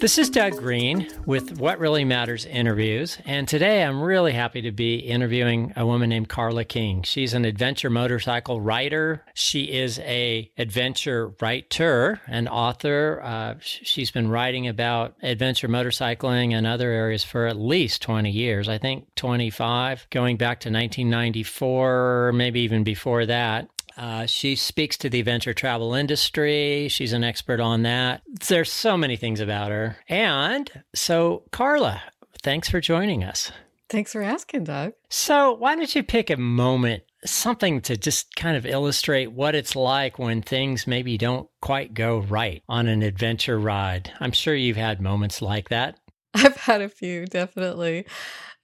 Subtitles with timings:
[0.00, 4.70] This is Doug Green with What Really Matters Interviews, and today I'm really happy to
[4.70, 7.02] be interviewing a woman named Carla King.
[7.02, 9.24] She's an adventure motorcycle rider.
[9.34, 13.20] She is a adventure writer and author.
[13.24, 18.68] Uh, she's been writing about adventure motorcycling and other areas for at least 20 years.
[18.68, 23.68] I think 25, going back to 1994, maybe even before that.
[23.98, 26.86] Uh, she speaks to the adventure travel industry.
[26.88, 28.22] She's an expert on that.
[28.46, 29.98] There's so many things about her.
[30.08, 32.00] And so, Carla,
[32.40, 33.50] thanks for joining us.
[33.90, 34.92] Thanks for asking, Doug.
[35.10, 39.74] So, why don't you pick a moment, something to just kind of illustrate what it's
[39.74, 44.12] like when things maybe don't quite go right on an adventure ride?
[44.20, 45.98] I'm sure you've had moments like that.
[46.34, 48.06] I've had a few, definitely.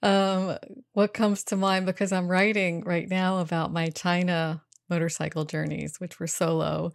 [0.01, 0.57] Um,
[0.93, 6.19] what comes to mind because I'm writing right now about my China motorcycle journeys, which
[6.19, 6.91] were solo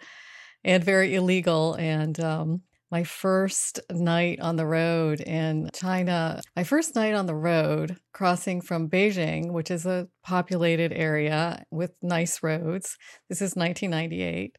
[0.64, 1.74] and very illegal.
[1.74, 7.34] And um, my first night on the road in China, my first night on the
[7.34, 12.96] road crossing from Beijing, which is a populated area with nice roads.
[13.28, 14.56] This is 1998.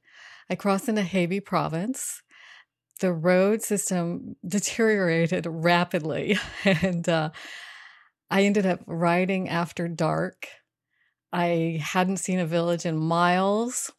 [0.49, 2.21] I crossed into Hebei province.
[3.01, 7.31] The road system deteriorated rapidly, and uh,
[8.29, 10.47] I ended up riding after dark
[11.31, 13.91] I hadn't seen a village in miles.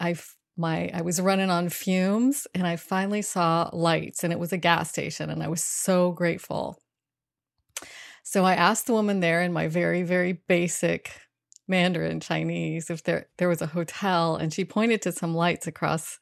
[0.00, 0.16] I
[0.56, 4.58] my I was running on fumes and I finally saw lights and it was a
[4.58, 6.78] gas station and I was so grateful.
[8.22, 11.12] So I asked the woman there in my very very basic
[11.66, 16.18] Mandarin Chinese if there there was a hotel and she pointed to some lights across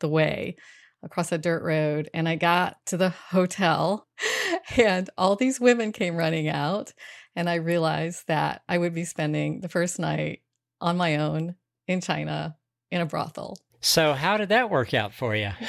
[0.00, 0.56] the way
[1.02, 4.08] across a dirt road and I got to the hotel
[4.76, 6.92] and all these women came running out
[7.36, 10.40] and I realized that I would be spending the first night
[10.80, 11.54] on my own
[11.86, 12.56] in China
[12.90, 13.58] in a brothel.
[13.80, 15.50] So, how did that work out for you?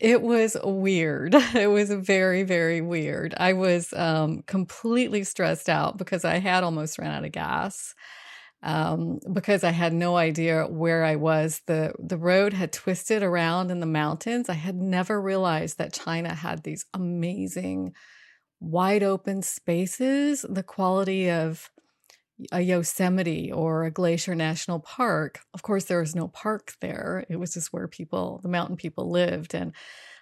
[0.00, 1.34] it was weird.
[1.54, 3.34] It was very, very weird.
[3.36, 7.94] I was um, completely stressed out because I had almost ran out of gas.
[8.62, 11.60] Um, because I had no idea where I was.
[11.66, 14.48] the The road had twisted around in the mountains.
[14.48, 17.92] I had never realized that China had these amazing
[18.64, 21.70] wide open spaces, the quality of
[22.50, 25.40] a Yosemite or a Glacier National Park.
[25.52, 27.24] Of course, there was no park there.
[27.28, 29.54] It was just where people, the mountain people, lived.
[29.54, 29.72] And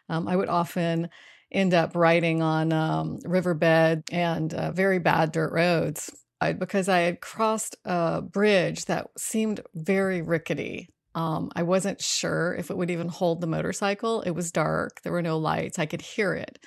[0.08, 1.08] um, I would often
[1.50, 6.10] end up riding on um, riverbed and uh, very bad dirt roads
[6.58, 10.88] because I had crossed a bridge that seemed very rickety.
[11.14, 14.22] Um, I wasn't sure if it would even hold the motorcycle.
[14.22, 16.58] It was dark, there were no lights, I could hear it.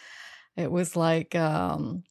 [0.58, 2.04] It was like um,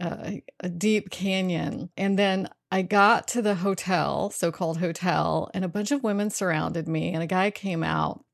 [0.00, 1.90] a, a deep canyon.
[1.96, 6.30] And then I got to the hotel, so called hotel, and a bunch of women
[6.30, 8.24] surrounded me, and a guy came out.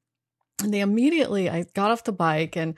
[0.63, 2.75] And they immediately, I got off the bike and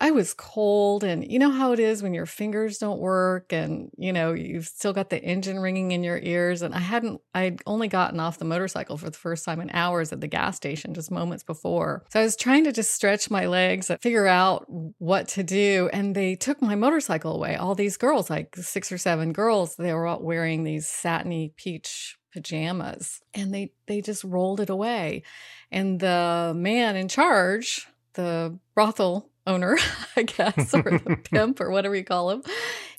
[0.00, 3.90] I was cold and you know how it is when your fingers don't work and
[3.96, 7.60] you know you've still got the engine ringing in your ears and I hadn't I'd
[7.66, 10.94] only gotten off the motorcycle for the first time in hours at the gas station
[10.94, 12.04] just moments before.
[12.10, 14.66] So I was trying to just stretch my legs and figure out
[14.98, 17.56] what to do and they took my motorcycle away.
[17.56, 22.16] All these girls like 6 or 7 girls they were all wearing these satiny peach
[22.32, 25.24] pajamas and they they just rolled it away.
[25.72, 29.76] And the man in charge, the brothel owner,
[30.16, 32.42] I guess, or the pimp or whatever you call him,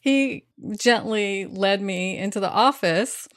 [0.02, 0.46] he
[0.78, 3.28] gently led me into the office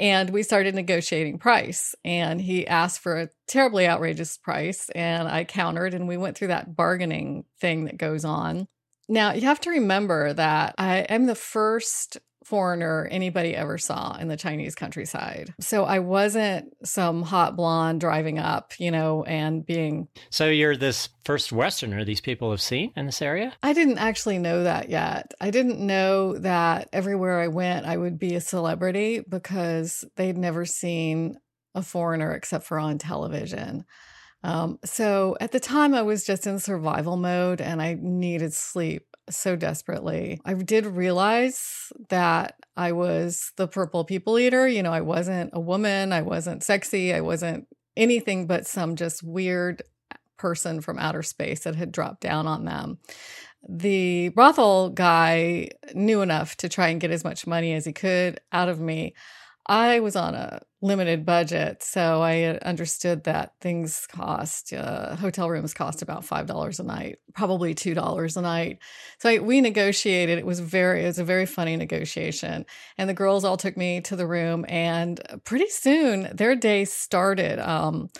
[0.00, 1.94] and we started negotiating price.
[2.04, 6.48] And he asked for a terribly outrageous price, and I countered, and we went through
[6.48, 8.66] that bargaining thing that goes on.
[9.10, 12.16] Now, you have to remember that I am the first
[12.50, 15.54] foreigner anybody ever saw in the Chinese countryside.
[15.60, 20.08] So I wasn't some hot blonde driving up, you know, and being.
[20.30, 23.52] So you're this first Westerner these people have seen in this area?
[23.62, 25.32] I didn't actually know that yet.
[25.40, 30.66] I didn't know that everywhere I went, I would be a celebrity because they'd never
[30.66, 31.38] seen
[31.76, 33.84] a foreigner except for on television.
[34.42, 39.06] Um, so at the time, I was just in survival mode and I needed sleep
[39.30, 40.40] so desperately.
[40.44, 44.66] I did realize that I was the purple people eater.
[44.66, 47.66] You know, I wasn't a woman, I wasn't sexy, I wasn't
[47.96, 49.82] anything but some just weird
[50.38, 52.98] person from outer space that had dropped down on them.
[53.68, 58.40] The brothel guy knew enough to try and get as much money as he could
[58.52, 59.14] out of me.
[59.66, 65.74] I was on a limited budget, so I understood that things cost, uh, hotel rooms
[65.74, 68.78] cost about $5 a night, probably $2 a night.
[69.18, 70.38] So I, we negotiated.
[70.38, 72.64] It was very, it was a very funny negotiation.
[72.98, 77.58] And the girls all took me to the room, and pretty soon their day started.
[77.58, 78.10] Um,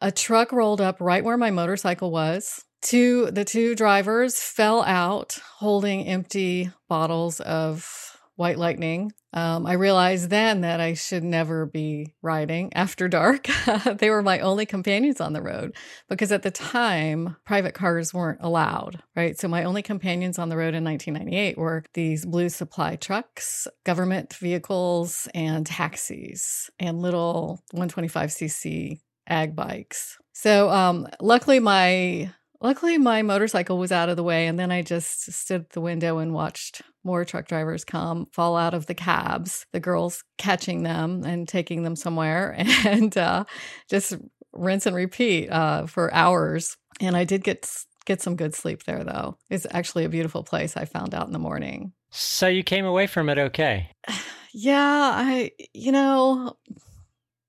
[0.00, 5.38] a truck rolled up right where my motorcycle was two the two drivers fell out
[5.56, 9.12] holding empty bottles of White Lightning.
[9.32, 13.46] Um, I realized then that I should never be riding after dark.
[13.98, 15.76] they were my only companions on the road
[16.08, 19.38] because at the time, private cars weren't allowed, right?
[19.38, 24.34] So my only companions on the road in 1998 were these blue supply trucks, government
[24.34, 30.18] vehicles, and taxis, and little 125cc ag bikes.
[30.32, 32.32] So um, luckily, my
[32.64, 35.82] Luckily, my motorcycle was out of the way, and then I just stood at the
[35.82, 40.82] window and watched more truck drivers come, fall out of the cabs, the girls catching
[40.82, 42.56] them and taking them somewhere,
[42.86, 43.44] and uh,
[43.90, 44.14] just
[44.54, 46.78] rinse and repeat uh, for hours.
[47.02, 47.70] And I did get
[48.06, 49.36] get some good sleep there, though.
[49.50, 50.74] It's actually a beautiful place.
[50.74, 51.92] I found out in the morning.
[52.12, 53.90] So you came away from it okay?
[54.54, 56.56] yeah, I you know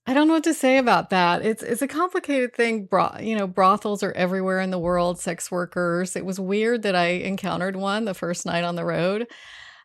[0.08, 1.44] I don't know what to say about that.
[1.44, 2.86] It's it's a complicated thing.
[2.86, 5.20] Bro- you know, brothels are everywhere in the world.
[5.20, 6.16] Sex workers.
[6.16, 9.28] It was weird that I encountered one the first night on the road.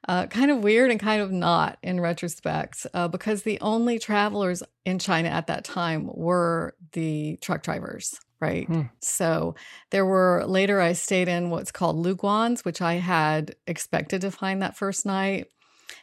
[0.09, 4.63] Uh, kind of weird and kind of not in retrospect, uh, because the only travelers
[4.87, 8.19] in China at that time were the truck drivers.
[8.41, 8.67] Right.
[8.67, 8.83] Hmm.
[9.03, 9.55] So
[9.91, 14.63] there were later, I stayed in what's called luguans, which I had expected to find
[14.63, 15.49] that first night.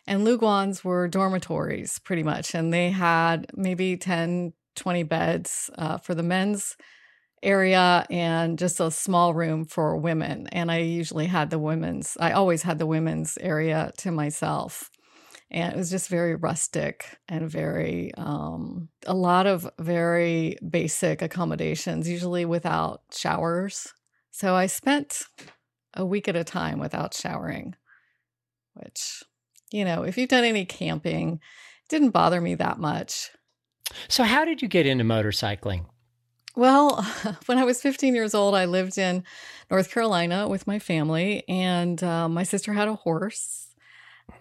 [0.08, 6.16] And Luguans were dormitories pretty much, and they had maybe 10, 20 beds uh, for
[6.16, 6.78] the men's
[7.44, 10.48] area and just a small room for women.
[10.54, 14.90] And I usually had the women's, I always had the women's area to myself.
[15.52, 22.10] And it was just very rustic and very, um, a lot of very basic accommodations,
[22.10, 23.94] usually without showers.
[24.32, 25.24] So I spent
[25.94, 27.76] a week at a time without showering,
[28.74, 29.24] which
[29.72, 33.32] you know, if you've done any camping, it didn't bother me that much.
[34.08, 35.86] So, how did you get into motorcycling?
[36.56, 37.04] Well,
[37.46, 39.24] when I was 15 years old, I lived in
[39.70, 43.67] North Carolina with my family, and uh, my sister had a horse.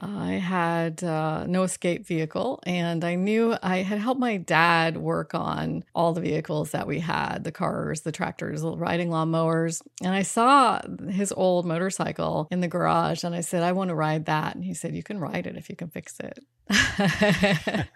[0.00, 5.34] I had uh, no escape vehicle, and I knew I had helped my dad work
[5.34, 9.80] on all the vehicles that we had the cars, the tractors, the riding lawnmowers.
[10.02, 13.94] And I saw his old motorcycle in the garage, and I said, I want to
[13.94, 14.54] ride that.
[14.54, 16.40] And he said, You can ride it if you can fix it.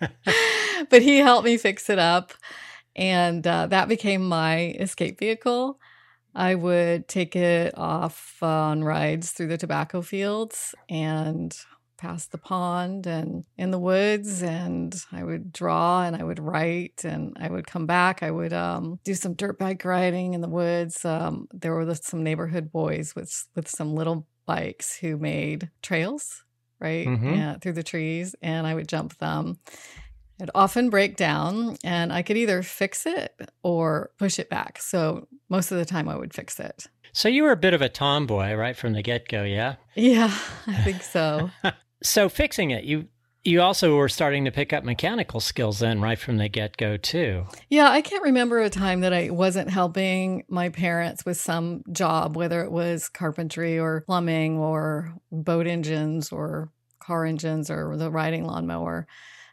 [0.91, 2.33] but he helped me fix it up,
[2.97, 5.79] and uh, that became my escape vehicle.
[6.35, 11.57] I would take it off on rides through the tobacco fields and
[12.01, 17.05] past the pond and in the woods and I would draw and I would write
[17.05, 18.23] and I would come back.
[18.23, 21.05] I would um, do some dirt bike riding in the woods.
[21.05, 26.45] Um, there were some neighborhood boys with with some little bikes who made trails
[26.81, 27.59] right mm-hmm.
[27.59, 29.59] through the trees and I would jump them.
[30.39, 34.81] It'd often break down and I could either fix it or push it back.
[34.81, 36.87] So most of the time I would fix it.
[37.13, 39.77] So you were a bit of a tomboy right from the get go, yeah?
[39.95, 40.35] Yeah,
[40.67, 41.51] I think so.
[42.03, 43.09] So fixing it, you
[43.43, 47.47] you also were starting to pick up mechanical skills then right from the get-go too.
[47.71, 52.37] Yeah, I can't remember a time that I wasn't helping my parents with some job
[52.37, 58.45] whether it was carpentry or plumbing or boat engines or car engines or the riding
[58.45, 59.07] lawnmower.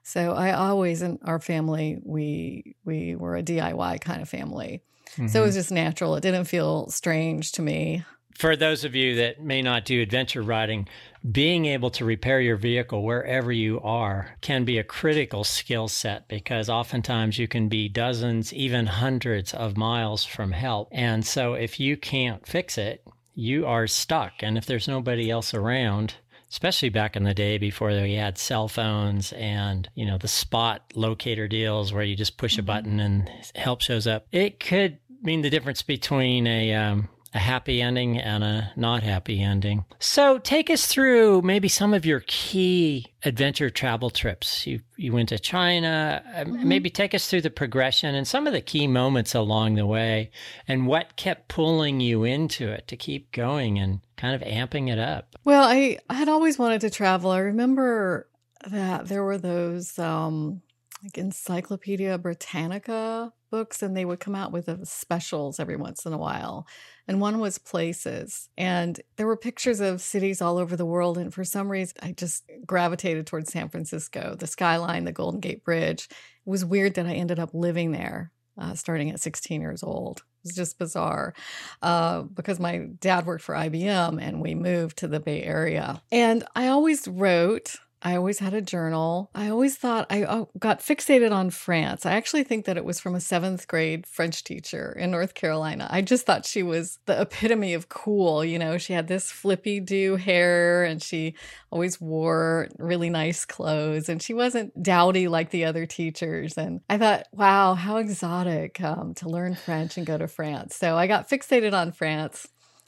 [0.04, 4.81] So I always in our family we we were a DIY kind of family.
[5.12, 5.28] Mm-hmm.
[5.28, 5.60] So it was mm-hmm.
[5.60, 6.16] just natural.
[6.16, 8.04] It didn't feel strange to me
[8.38, 10.88] for those of you that may not do adventure riding,
[11.32, 16.28] being able to repair your vehicle wherever you are can be a critical skill set
[16.28, 20.88] because oftentimes you can be dozens, even hundreds of miles from help.
[20.92, 23.04] And so if you can't fix it,
[23.34, 24.34] you are stuck.
[24.44, 26.14] And if there's nobody else around,
[26.52, 30.84] especially back in the day before we had cell phones and you know the spot
[30.96, 32.68] locator deals where you just push a mm-hmm.
[32.68, 37.81] button and help shows up it could mean the difference between a um, a happy
[37.81, 39.86] ending and a not happy ending.
[40.00, 44.66] So take us through maybe some of your key adventure travel trips.
[44.66, 46.24] You you went to China.
[46.26, 46.68] Uh, mm-hmm.
[46.68, 50.31] Maybe take us through the progression and some of the key moments along the way
[50.68, 55.00] and what kept pulling you into it to keep going and kind of amping it
[55.00, 55.36] up.
[55.44, 57.31] Well, I, I had always wanted to travel.
[57.31, 58.28] I remember
[58.66, 60.62] that there were those um
[61.07, 66.18] like Encyclopedia Britannica books, and they would come out with specials every once in a
[66.18, 66.68] while.
[67.07, 71.18] And one was places, and there were pictures of cities all over the world.
[71.18, 75.64] And for some reason, I just gravitated towards San Francisco, the skyline, the Golden Gate
[75.64, 76.09] Bridge.
[76.11, 78.31] It was weird that I ended up living there.
[78.59, 80.18] Uh, starting at 16 years old.
[80.18, 81.35] It was just bizarre
[81.83, 86.02] uh, because my dad worked for IBM and we moved to the Bay Area.
[86.11, 89.31] And I always wrote I always had a journal.
[89.33, 92.06] I always thought I oh, got fixated on France.
[92.06, 95.87] I actually think that it was from a seventh grade French teacher in North Carolina.
[95.89, 98.45] I just thought she was the epitome of cool.
[98.45, 101.33] You know, she had this flippy do hair and she
[101.71, 106.56] always wore really nice clothes and she wasn't dowdy like the other teachers.
[106.56, 110.75] And I thought, wow, how exotic um, to learn French and go to France.
[110.75, 112.47] So I got fixated on France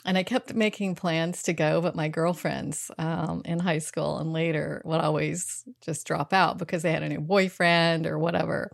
[0.10, 4.34] and I kept making plans to go, but my girlfriends um, in high school and
[4.34, 8.72] later would always just drop out because they had a new boyfriend or whatever.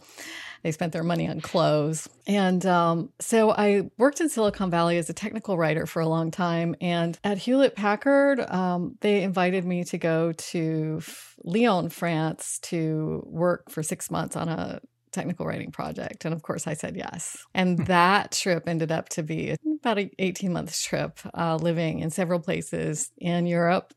[0.64, 2.08] They spent their money on clothes.
[2.26, 6.32] And um, so I worked in Silicon Valley as a technical writer for a long
[6.32, 6.74] time.
[6.80, 11.02] And at Hewlett Packard, um, they invited me to go to
[11.44, 14.80] Lyon, France to work for six months on a
[15.16, 16.26] technical writing project.
[16.26, 17.38] And of course, I said yes.
[17.54, 17.86] And hmm.
[17.86, 22.40] that trip ended up to be about an 18 month trip, uh, living in several
[22.40, 23.94] places in Europe.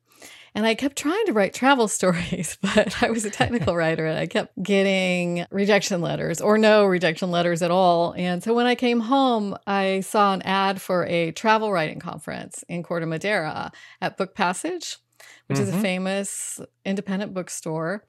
[0.55, 4.19] And I kept trying to write travel stories, but I was a technical writer and
[4.19, 8.15] I kept getting rejection letters or no rejection letters at all.
[8.17, 12.65] And so when I came home, I saw an ad for a travel writing conference
[12.69, 14.99] in Corte Madera at Book Passage,
[15.47, 15.63] which mm-hmm.
[15.63, 15.83] is a mm-hmm.
[15.83, 18.03] famous independent bookstore.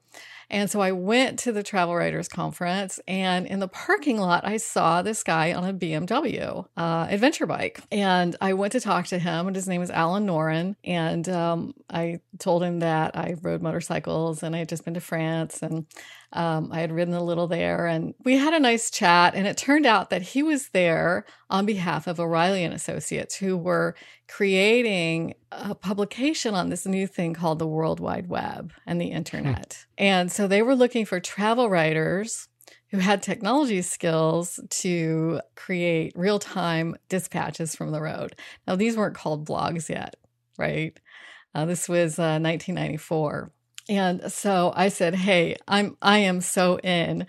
[0.52, 4.56] And so I went to the Travel Writers Conference, and in the parking lot, I
[4.56, 7.80] saw this guy on a BMW uh, adventure bike.
[7.92, 10.74] And I went to talk to him, and his name is Allen Noren.
[10.82, 15.00] And um, I told him that I rode motorcycles and I had just been to
[15.00, 15.86] France and
[16.32, 19.34] um, I had ridden a little there and we had a nice chat.
[19.34, 23.56] And it turned out that he was there on behalf of O'Reilly and Associates, who
[23.56, 23.94] were
[24.28, 29.86] creating a publication on this new thing called the World Wide Web and the internet.
[29.98, 30.04] Hmm.
[30.04, 32.48] And so they were looking for travel writers
[32.90, 38.34] who had technology skills to create real time dispatches from the road.
[38.66, 40.16] Now, these weren't called blogs yet,
[40.58, 40.98] right?
[41.54, 43.52] Uh, this was uh, 1994.
[43.88, 47.26] And so I said, "Hey, I'm I am so in."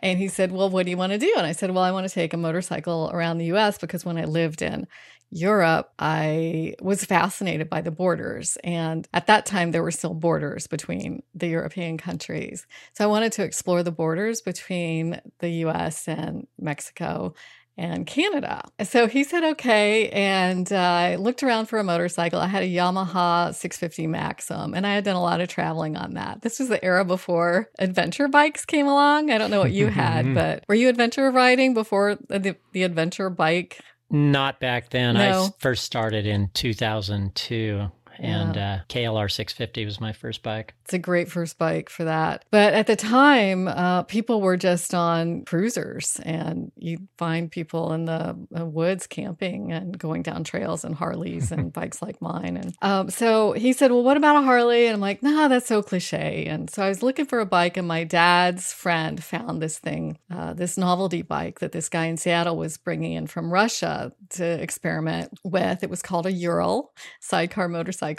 [0.00, 1.92] And he said, "Well, what do you want to do?" And I said, "Well, I
[1.92, 4.88] want to take a motorcycle around the US because when I lived in
[5.30, 8.58] Europe, I was fascinated by the borders.
[8.64, 12.66] And at that time, there were still borders between the European countries.
[12.94, 17.34] So I wanted to explore the borders between the US and Mexico
[17.80, 18.62] and Canada.
[18.82, 20.10] So he said, okay.
[20.10, 22.38] And uh, I looked around for a motorcycle.
[22.38, 26.14] I had a Yamaha 650 Maxim, and I had done a lot of traveling on
[26.14, 26.42] that.
[26.42, 29.30] This was the era before adventure bikes came along.
[29.30, 33.30] I don't know what you had, but were you adventure riding before the, the adventure
[33.30, 33.80] bike?
[34.10, 35.14] Not back then.
[35.14, 35.44] No.
[35.44, 37.90] I first started in 2002
[38.20, 38.74] and yeah.
[38.74, 40.74] uh, KLR 650 was my first bike.
[40.84, 42.44] It's a great first bike for that.
[42.50, 48.04] But at the time, uh, people were just on cruisers, and you'd find people in
[48.04, 52.58] the uh, woods camping and going down trails and Harleys and bikes like mine.
[52.58, 55.66] And um, so he said, "Well, what about a Harley?" And I'm like, "Nah, that's
[55.66, 59.62] so cliche." And so I was looking for a bike, and my dad's friend found
[59.62, 63.50] this thing, uh, this novelty bike that this guy in Seattle was bringing in from
[63.50, 65.82] Russia to experiment with.
[65.82, 68.09] It was called a Ural sidecar motorcycle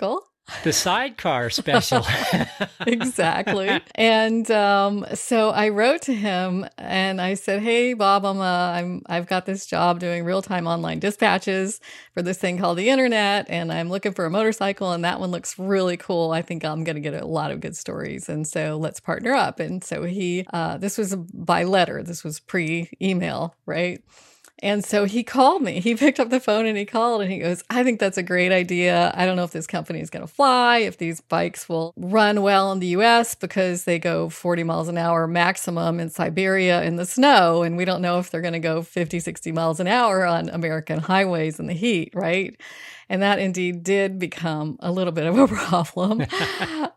[0.63, 2.05] The sidecar special.
[2.85, 3.81] exactly.
[3.95, 9.01] And um, so I wrote to him and I said, "Hey Bob, I'm, uh, I'm
[9.07, 11.79] I've got this job doing real-time online dispatches
[12.13, 15.31] for this thing called the internet and I'm looking for a motorcycle and that one
[15.31, 16.31] looks really cool.
[16.31, 19.33] I think I'm going to get a lot of good stories and so let's partner
[19.33, 22.03] up." And so he uh, this was by letter.
[22.03, 24.03] This was pre-email, right?
[24.61, 25.79] And so he called me.
[25.79, 28.23] He picked up the phone and he called and he goes, I think that's a
[28.23, 29.11] great idea.
[29.15, 32.41] I don't know if this company is going to fly, if these bikes will run
[32.41, 36.95] well in the US because they go 40 miles an hour maximum in Siberia in
[36.95, 37.63] the snow.
[37.63, 40.49] And we don't know if they're going to go 50, 60 miles an hour on
[40.49, 42.59] American highways in the heat, right?
[43.09, 46.25] And that indeed did become a little bit of a problem.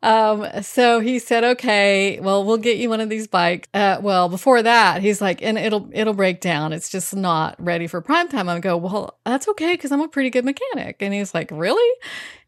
[0.03, 3.69] um, so he said, okay, well, we'll get you one of these bikes.
[3.75, 6.73] Uh, well, before that, he's like, and it'll, it'll break down.
[6.73, 8.49] It's just not ready for prime time.
[8.49, 9.77] I go, well, that's okay.
[9.77, 10.97] Cause I'm a pretty good mechanic.
[11.01, 11.99] And he's like, really?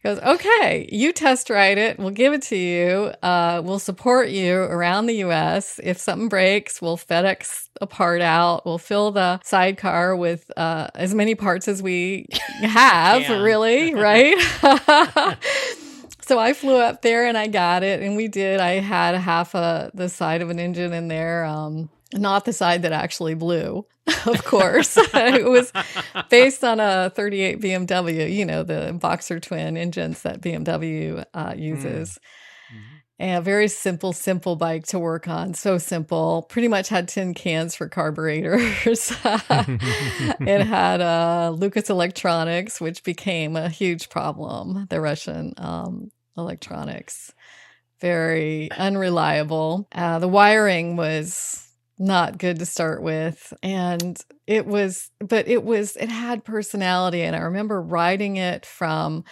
[0.07, 1.99] Goes, okay, you test ride it.
[1.99, 3.13] We'll give it to you.
[3.23, 5.81] Uh, we'll support you around the US.
[5.83, 8.65] If something breaks, we'll FedEx a part out.
[8.65, 12.27] We'll fill the sidecar with uh, as many parts as we
[12.61, 14.39] have, really, right?
[16.21, 18.61] so I flew up there and I got it, and we did.
[18.61, 21.45] I had half a the side of an engine in there.
[21.45, 23.87] Um, not the side that actually blew,
[24.27, 24.97] of course.
[25.15, 25.73] it was
[26.31, 32.19] based on a 38 BMW, you know, the Boxer twin engines that BMW uh, uses.
[32.73, 32.81] Mm.
[33.19, 35.55] And a very simple, simple bike to work on.
[35.55, 36.43] So simple.
[36.51, 39.11] Pretty much had tin cans for carburetors.
[39.25, 47.33] it had uh, Lucas Electronics, which became a huge problem, the Russian um, electronics
[48.01, 49.89] very unreliable.
[49.93, 51.66] Uh, the wiring was
[51.99, 53.53] not good to start with.
[53.63, 57.23] And it was, but it was, it had personality.
[57.23, 59.25] And I remember riding it from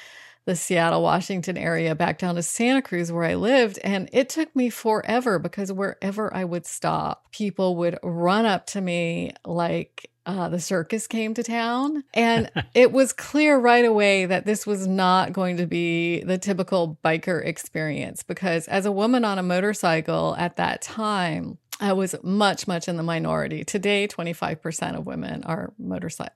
[0.47, 3.79] the Seattle, Washington area back down to Santa Cruz where I lived.
[3.83, 8.81] And it took me forever because wherever I would stop, people would run up to
[8.81, 12.05] me like, uh, the circus came to town.
[12.15, 16.99] And it was clear right away that this was not going to be the typical
[17.05, 22.67] biker experience because, as a woman on a motorcycle at that time, I was much,
[22.67, 23.63] much in the minority.
[23.63, 25.71] Today, 25% of women are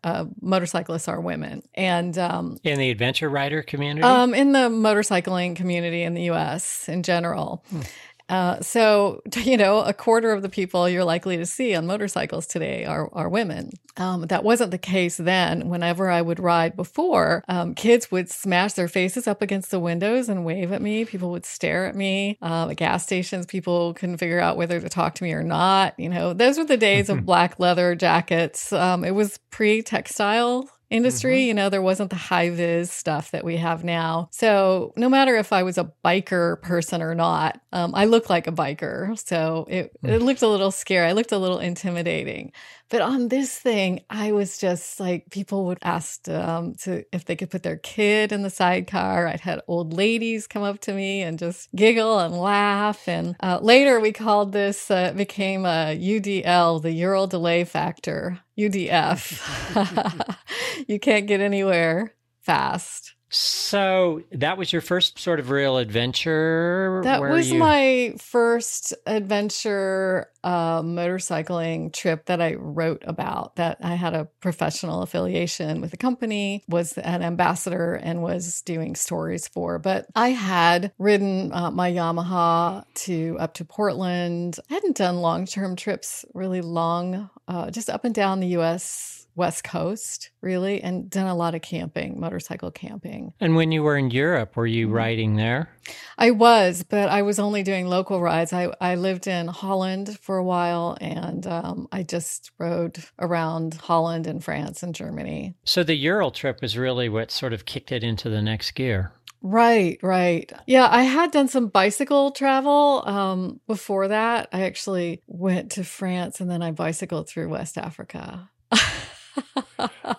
[0.05, 1.63] uh, motorcyclists are women.
[1.75, 4.03] And um, in the adventure rider community?
[4.03, 7.65] Um, in the motorcycling community in the US in general.
[7.71, 7.81] Hmm.
[8.29, 12.47] Uh, so, you know, a quarter of the people you're likely to see on motorcycles
[12.47, 13.71] today are, are women.
[13.97, 15.69] Um, that wasn't the case then.
[15.69, 20.29] Whenever I would ride before, um, kids would smash their faces up against the windows
[20.29, 21.05] and wave at me.
[21.05, 22.39] People would stare at me.
[22.41, 25.99] Uh, at gas stations, people couldn't figure out whether to talk to me or not.
[25.99, 28.73] You know, those were the days of black leather jackets.
[28.73, 31.41] Um, it was pre textile industry.
[31.41, 31.49] Mm-hmm.
[31.49, 34.29] You know, there wasn't the high vis stuff that we have now.
[34.33, 38.47] So no matter if I was a biker person or not, um, I look like
[38.47, 39.19] a biker.
[39.27, 40.09] So it, mm.
[40.09, 41.07] it looked a little scary.
[41.07, 42.53] I looked a little intimidating.
[42.91, 47.37] But on this thing, I was just like, people would ask um, to if they
[47.37, 49.27] could put their kid in the sidecar.
[49.27, 53.07] I'd had old ladies come up to me and just giggle and laugh.
[53.07, 60.37] And uh, later, we called this uh, became a UDL, the Ural Delay Factor, UDF.
[60.89, 63.15] you can't get anywhere fast.
[63.31, 67.03] So that was your first sort of real adventure.
[67.05, 67.59] That was you...
[67.59, 73.57] my first adventure uh, motorcycling trip that I wrote about.
[73.57, 78.95] That I had a professional affiliation with a company, was an ambassador, and was doing
[78.95, 79.79] stories for.
[79.79, 84.59] But I had ridden uh, my Yamaha to up to Portland.
[84.71, 89.19] I hadn't done long term trips, really long, uh, just up and down the U.S
[89.39, 93.33] West Coast, really, and done a lot of camping, motorcycle camping.
[93.41, 94.97] And when you were in Europe, were you mm-hmm.
[94.97, 95.71] riding there?
[96.19, 98.53] I was, but I was only doing local rides.
[98.53, 104.27] I, I lived in Holland for a while and um, I just rode around Holland
[104.27, 105.55] and France and Germany.
[105.65, 109.13] So the Ural trip was really what sort of kicked it into the next gear.
[109.41, 110.51] Right, right.
[110.67, 114.49] Yeah, I had done some bicycle travel um, before that.
[114.53, 118.51] I actually went to France and then I bicycled through West Africa.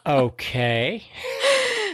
[0.05, 1.03] okay.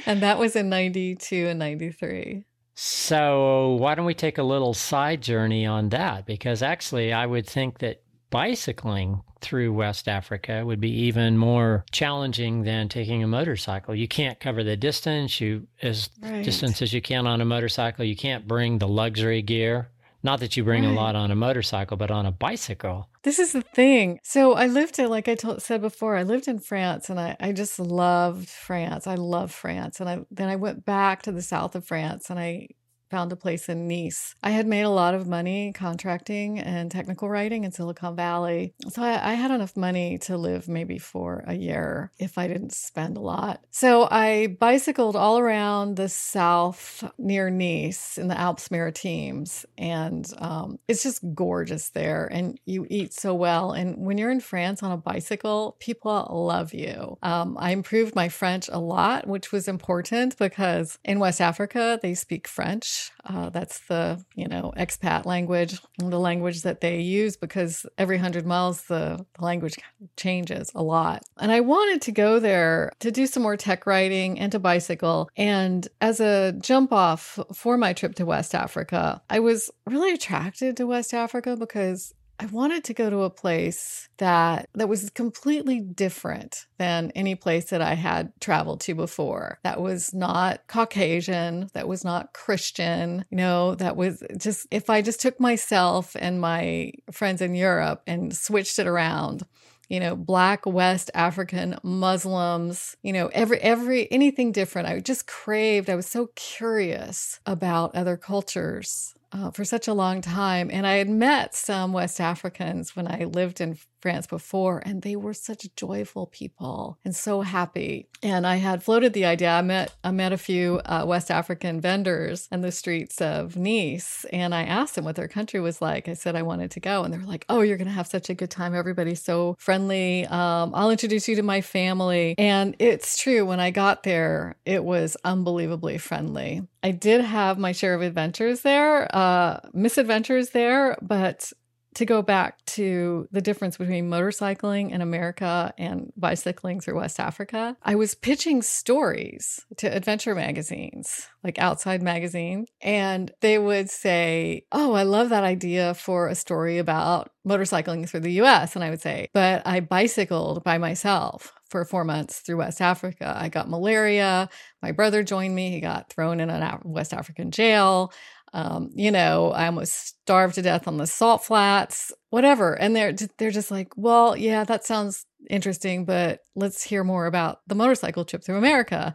[0.06, 2.46] And that was in 92 and 93.
[2.76, 6.26] So, why don't we take a little side journey on that?
[6.26, 12.64] Because actually, I would think that bicycling through West Africa would be even more challenging
[12.64, 13.96] than taking a motorcycle.
[13.96, 16.44] You can't cover the distance, you as right.
[16.44, 18.04] distance as you can on a motorcycle.
[18.04, 19.90] You can't bring the luxury gear.
[20.26, 20.92] Not that you bring right.
[20.92, 23.10] a lot on a motorcycle, but on a bicycle.
[23.22, 24.20] This is the thing.
[24.24, 27.38] So I lived in, like I told, said before, I lived in France and I,
[27.40, 29.06] I just loved France.
[29.06, 30.00] I love France.
[30.00, 32.70] And I then I went back to the south of France and I
[33.16, 34.36] found a place in Nice.
[34.44, 38.74] I had made a lot of money contracting and technical writing in Silicon Valley.
[38.90, 42.74] So I, I, had enough money to live maybe for a year if I didn't
[42.74, 43.62] spend a lot.
[43.72, 49.66] So I bicycled all around the south near Nice in the Alps Maritimes.
[49.78, 52.28] And um, it's just gorgeous there.
[52.30, 53.72] And you eat so well.
[53.72, 57.18] And when you're in France on a bicycle, people love you.
[57.24, 62.14] Um, I improved my French a lot, which was important because in West Africa, they
[62.14, 63.05] speak French.
[63.26, 68.46] Uh, that's the you know expat language, the language that they use because every hundred
[68.46, 69.76] miles the, the language
[70.18, 71.24] changes a lot.
[71.40, 75.30] And I wanted to go there to do some more tech writing and to bicycle.
[75.36, 80.78] And as a jump off for my trip to West Africa, I was really attracted
[80.78, 85.80] to West Africa because I wanted to go to a place that that was completely
[85.80, 89.60] different than any place that I had traveled to before.
[89.64, 95.02] That was not Caucasian, that was not Christian, you know, that was just if I
[95.02, 99.46] just took myself and my friends in Europe and switched it around,
[99.88, 105.90] you know black west african muslims you know every every anything different i just craved
[105.90, 110.70] i was so curious about other cultures uh, for such a long time.
[110.72, 115.16] And I had met some West Africans when I lived in France before, and they
[115.16, 118.08] were such joyful people and so happy.
[118.22, 119.50] And I had floated the idea.
[119.50, 124.24] I met I met a few uh, West African vendors in the streets of Nice,
[124.32, 126.08] and I asked them what their country was like.
[126.08, 128.08] I said I wanted to go, and they were like, "Oh, you're going to have
[128.08, 128.76] such a good time.
[128.76, 130.28] Everybody's so friendly.
[130.28, 133.44] Um, I'll introduce you to my family." And it's true.
[133.44, 136.62] When I got there, it was unbelievably friendly.
[136.86, 141.52] I did have my share of adventures there, uh, misadventures there, but
[141.96, 147.76] to go back to the difference between motorcycling in America and bicycling through West Africa,
[147.82, 154.94] I was pitching stories to adventure magazines, like Outside Magazine, and they would say, Oh,
[154.94, 158.76] I love that idea for a story about motorcycling through the US.
[158.76, 163.36] And I would say, But I bicycled by myself for four months through West Africa.
[163.38, 164.50] I got malaria.
[164.82, 165.72] My brother joined me.
[165.72, 168.12] He got thrown in a West African jail.
[168.56, 172.74] Um, you know, I almost starved to death on the salt flats, whatever.
[172.76, 177.62] And they're they're just like, well, yeah, that sounds interesting, but let's hear more about
[177.68, 179.14] the motorcycle trip through America.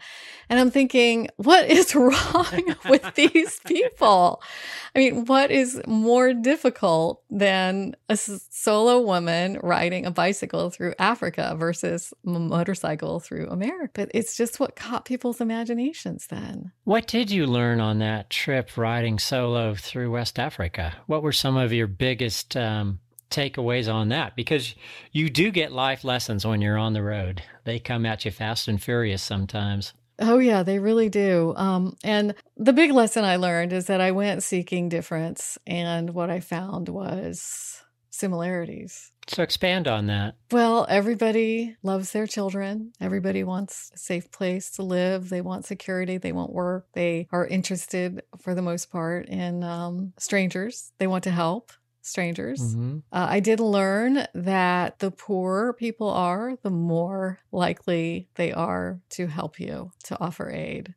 [0.49, 4.43] And I'm thinking, what is wrong with these people?
[4.95, 11.55] I mean, what is more difficult than a solo woman riding a bicycle through Africa
[11.59, 13.90] versus a motorcycle through America?
[13.95, 16.73] But it's just what caught people's imaginations then.
[16.85, 20.95] What did you learn on that trip riding solo through West Africa?
[21.07, 24.75] What were some of your biggest um, takeaways on that because
[25.12, 27.43] you do get life lessons when you're on the road.
[27.64, 29.93] They come at you fast and furious sometimes.
[30.21, 31.55] Oh, yeah, they really do.
[31.57, 36.29] Um, and the big lesson I learned is that I went seeking difference, and what
[36.29, 39.12] I found was similarities.
[39.29, 40.35] So, expand on that.
[40.51, 42.93] Well, everybody loves their children.
[43.01, 45.31] Everybody wants a safe place to live.
[45.31, 46.19] They want security.
[46.19, 46.88] They want work.
[46.93, 50.93] They are interested, for the most part, in um, strangers.
[50.99, 52.61] They want to help strangers.
[52.61, 52.99] Mm-hmm.
[53.13, 59.27] Uh, I did learn that the poorer people are, the more likely they are to
[59.27, 60.95] help you, to offer aid.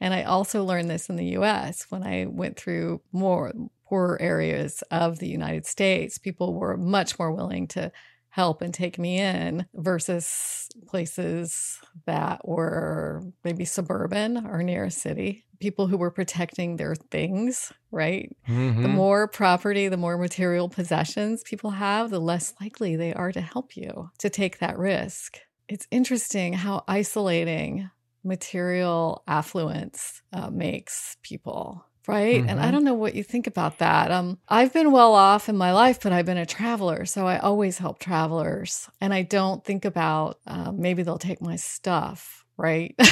[0.00, 3.52] And I also learned this in the US when I went through more
[3.86, 6.18] poorer areas of the United States.
[6.18, 7.92] People were much more willing to
[8.34, 15.44] help and take me in versus places that were maybe suburban or near a city.
[15.60, 18.36] People who were protecting their things, right?
[18.48, 18.82] Mm-hmm.
[18.82, 23.40] The more property, the more material possessions people have, the less likely they are to
[23.40, 25.38] help you to take that risk.
[25.68, 27.88] It's interesting how isolating
[28.24, 32.40] material affluence uh, makes people right?
[32.40, 32.48] Mm-hmm.
[32.48, 32.72] And I mm-hmm.
[32.72, 34.10] don't know what you think about that.
[34.10, 37.38] Um, I've been well off in my life, but I've been a traveler, so I
[37.38, 42.94] always help travelers, and I don't think about uh, maybe they'll take my stuff, right?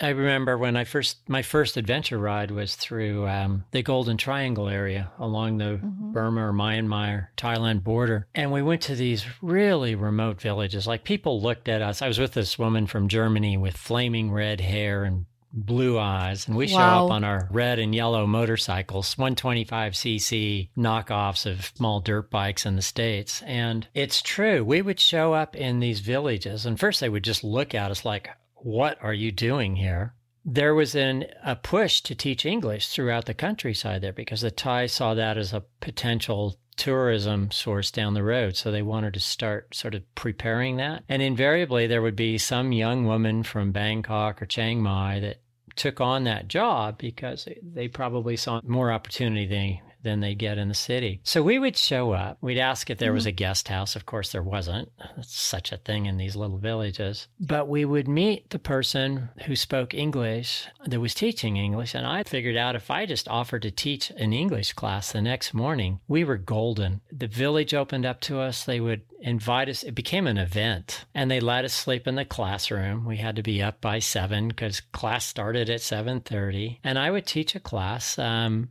[0.00, 4.68] I remember when I first my first adventure ride was through um, the Golden Triangle
[4.68, 6.12] area along the mm-hmm.
[6.12, 10.88] Burma or Myanmar Thailand border, and we went to these really remote villages.
[10.88, 12.02] Like people looked at us.
[12.02, 16.56] I was with this woman from Germany with flaming red hair and blue eyes and
[16.56, 16.70] we wow.
[16.70, 22.76] show up on our red and yellow motorcycles 125cc knockoffs of small dirt bikes in
[22.76, 27.08] the states and it's true we would show up in these villages and first they
[27.08, 31.54] would just look at us like what are you doing here there was an, a
[31.54, 35.64] push to teach english throughout the countryside there because the thai saw that as a
[35.80, 38.56] potential tourism source down the road.
[38.56, 41.04] So they wanted to start sort of preparing that.
[41.08, 45.41] And invariably, there would be some young woman from Bangkok or Chiang Mai that
[45.76, 50.74] took on that job because they probably saw more opportunity than they get in the
[50.74, 51.20] city.
[51.22, 52.38] So we would show up.
[52.40, 53.14] We'd ask if there mm-hmm.
[53.14, 53.96] was a guest house.
[53.96, 54.90] Of course, there wasn't.
[55.16, 57.28] That's such a thing in these little villages.
[57.40, 61.94] But we would meet the person who spoke English that was teaching English.
[61.94, 65.54] And I figured out if I just offered to teach an English class the next
[65.54, 67.00] morning, we were golden.
[67.10, 68.64] The village opened up to us.
[68.64, 69.82] They would invite us.
[69.82, 73.04] It became an event and they let us sleep in the classroom.
[73.04, 77.26] We had to be up by seven because class started at 7.30 and I would
[77.26, 78.18] teach a class.
[78.18, 78.70] Um,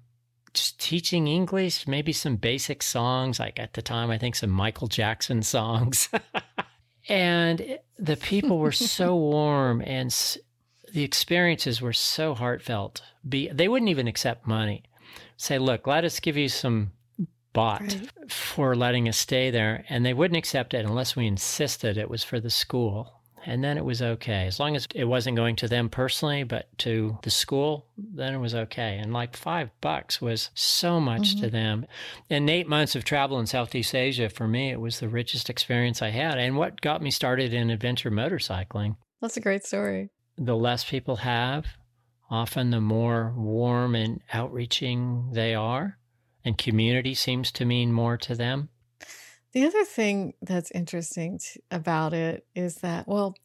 [0.53, 4.87] just teaching English, maybe some basic songs, like at the time, I think some Michael
[4.87, 6.09] Jackson songs.
[7.07, 10.15] and the people were so warm and
[10.93, 13.01] the experiences were so heartfelt.
[13.27, 14.83] Be, they wouldn't even accept money.
[15.37, 16.91] Say, look, let us give you some
[17.55, 18.31] baht right.
[18.31, 19.85] for letting us stay there.
[19.89, 23.77] And they wouldn't accept it unless we insisted it was for the school and then
[23.77, 24.45] it was okay.
[24.45, 28.39] As long as it wasn't going to them personally, but to the school, then it
[28.39, 28.97] was okay.
[28.97, 31.41] And like five bucks was so much mm-hmm.
[31.41, 31.85] to them.
[32.29, 36.01] And eight months of travel in Southeast Asia, for me, it was the richest experience
[36.01, 38.95] I had and what got me started in adventure motorcycling.
[39.21, 40.09] That's a great story.
[40.37, 41.65] The less people have,
[42.29, 45.97] often the more warm and outreaching they are,
[46.43, 48.69] and community seems to mean more to them.
[49.53, 53.35] The other thing that's interesting about it is that, well,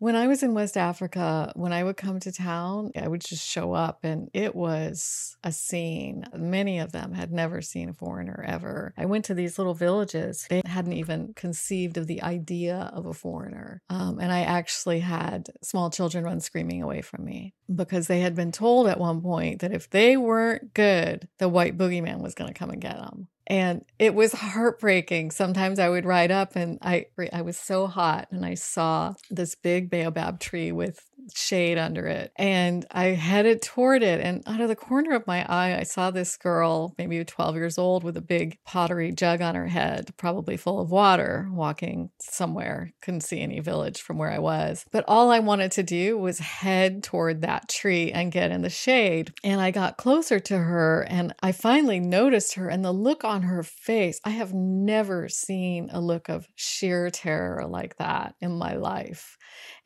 [0.00, 3.46] when I was in West Africa, when I would come to town, I would just
[3.46, 6.24] show up and it was a scene.
[6.34, 8.94] Many of them had never seen a foreigner ever.
[8.96, 10.46] I went to these little villages.
[10.48, 13.82] They hadn't even conceived of the idea of a foreigner.
[13.90, 18.34] Um, and I actually had small children run screaming away from me because they had
[18.34, 22.48] been told at one point that if they weren't good, the white boogeyman was going
[22.48, 25.32] to come and get them and it was heartbreaking.
[25.32, 29.56] Sometimes I would ride up and I I was so hot and I saw this
[29.56, 32.32] big baobab tree with shade under it.
[32.36, 34.20] And I headed toward it.
[34.20, 37.78] And out of the corner of my eye, I saw this girl, maybe 12 years
[37.78, 42.92] old, with a big pottery jug on her head, probably full of water, walking somewhere.
[43.02, 44.84] Couldn't see any village from where I was.
[44.90, 48.70] But all I wanted to do was head toward that tree and get in the
[48.70, 49.32] shade.
[49.44, 53.42] And I got closer to her and I finally noticed her and the look on
[53.42, 54.20] her face.
[54.24, 59.36] I have never seen a look of sheer terror like that in my life.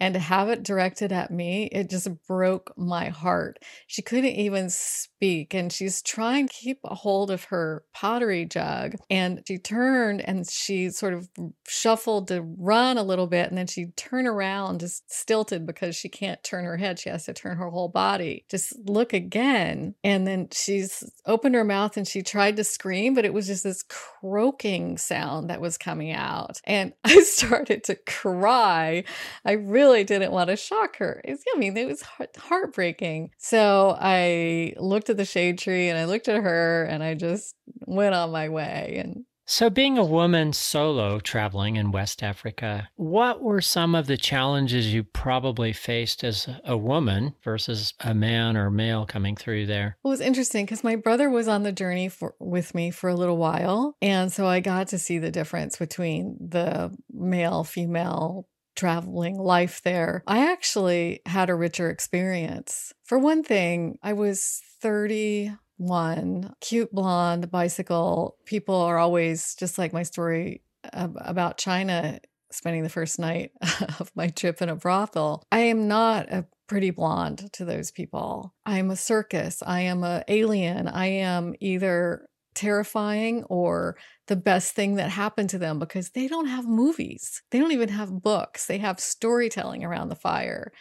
[0.00, 3.58] And to have it directed at me, it just broke my heart.
[3.86, 8.96] She couldn't even speak, and she's trying to keep a hold of her pottery jug.
[9.08, 11.28] And she turned and she sort of
[11.66, 16.08] shuffled to run a little bit, and then she turned around, just stilted because she
[16.08, 16.98] can't turn her head.
[16.98, 18.44] She has to turn her whole body.
[18.50, 19.94] Just look again.
[20.02, 23.64] And then she's opened her mouth and she tried to scream, but it was just
[23.64, 26.60] this croaking sound that was coming out.
[26.64, 29.04] And I started to cry.
[29.44, 31.20] I really didn't want to shock her.
[31.24, 32.02] It's, I mean, it was
[32.36, 33.30] heartbreaking.
[33.38, 37.54] So I looked at the shade tree and I looked at her and I just
[37.86, 39.00] went on my way.
[39.02, 44.16] And so, being a woman solo traveling in West Africa, what were some of the
[44.16, 49.98] challenges you probably faced as a woman versus a man or male coming through there?
[50.02, 53.14] It was interesting because my brother was on the journey for, with me for a
[53.14, 53.98] little while.
[54.00, 60.22] And so I got to see the difference between the male female traveling life there,
[60.26, 62.92] I actually had a richer experience.
[63.04, 68.36] For one thing, I was 31, cute blonde bicycle.
[68.44, 73.52] People are always just like my story about China spending the first night
[74.00, 75.42] of my trip in a brothel.
[75.50, 78.54] I am not a pretty blonde to those people.
[78.64, 79.62] I am a circus.
[79.66, 80.88] I am a alien.
[80.88, 86.46] I am either terrifying or the best thing that happened to them because they don't
[86.46, 87.42] have movies.
[87.50, 88.66] They don't even have books.
[88.66, 90.72] They have storytelling around the fire.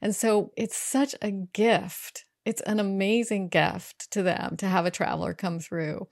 [0.00, 2.24] And so it's such a gift.
[2.44, 6.06] It's an amazing gift to them to have a traveler come through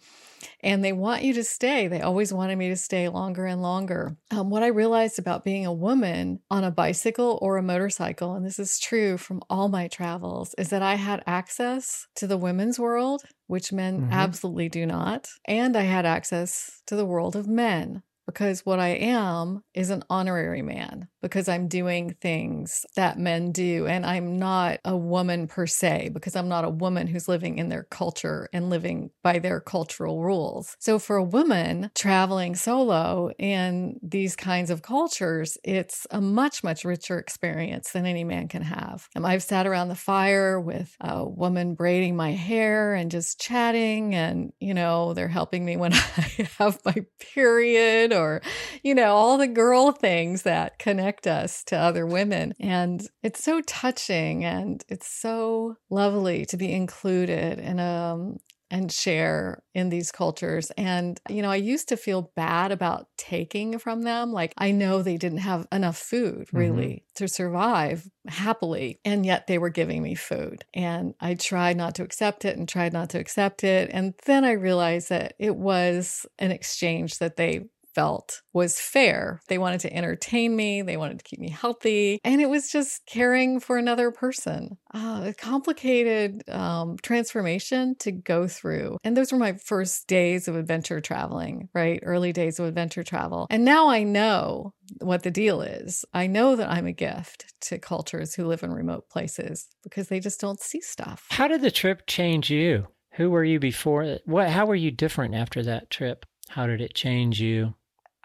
[0.63, 1.89] and they want you to stay.
[1.89, 4.17] They always wanted me to stay longer and longer.
[4.31, 8.45] Um, what I realized about being a woman on a bicycle or a motorcycle, and
[8.45, 12.79] this is true from all my travels, is that I had access to the women's
[12.79, 14.13] world, which men mm-hmm.
[14.13, 15.29] absolutely do not.
[15.47, 20.05] And I had access to the world of men, because what I am is an
[20.09, 23.87] honorary man because I'm doing things that men do.
[23.87, 27.69] And I'm not a woman per se because I'm not a woman who's living in
[27.69, 30.77] their culture and living by their cultural rules.
[30.81, 36.85] So for a woman traveling solo in these kinds of cultures, it's a much, much
[36.85, 39.09] richer experience than any man can have.
[39.15, 44.15] And I've sat around the fire with a woman braiding my hair and just chatting.
[44.15, 46.97] And, you know, they're helping me when I have my
[47.33, 48.41] period or,
[48.83, 52.55] you know, all the girl things that connect us to other women.
[52.61, 58.39] And it's so touching and it's so lovely to be included in a, um,
[58.75, 60.73] and share in these cultures.
[60.77, 64.33] And, you know, I used to feel bad about taking from them.
[64.33, 67.15] Like, I know they didn't have enough food really mm-hmm.
[67.15, 68.99] to survive happily.
[69.05, 70.65] And yet they were giving me food.
[70.75, 73.91] And I tried not to accept it and tried not to accept it.
[73.93, 79.41] And then I realized that it was an exchange that they felt was fair.
[79.49, 83.07] They wanted to entertain me, they wanted to keep me healthy, and it was just
[83.07, 84.79] caring for another person.
[84.93, 88.99] Uh, a complicated um, transformation to go through.
[89.05, 92.01] And those were my first days of adventure traveling, right?
[92.03, 93.47] Early days of adventure travel.
[93.51, 96.05] And now I know what the deal is.
[96.13, 100.21] I know that I'm a gift to cultures who live in remote places because they
[100.21, 101.27] just don't see stuff.
[101.31, 102.89] How did the trip change you?
[103.13, 104.19] Who were you before?
[104.25, 104.51] What?
[104.51, 106.27] How were you different after that trip?
[106.49, 107.75] How did it change you?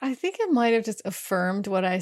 [0.01, 2.01] I think it might have just affirmed what I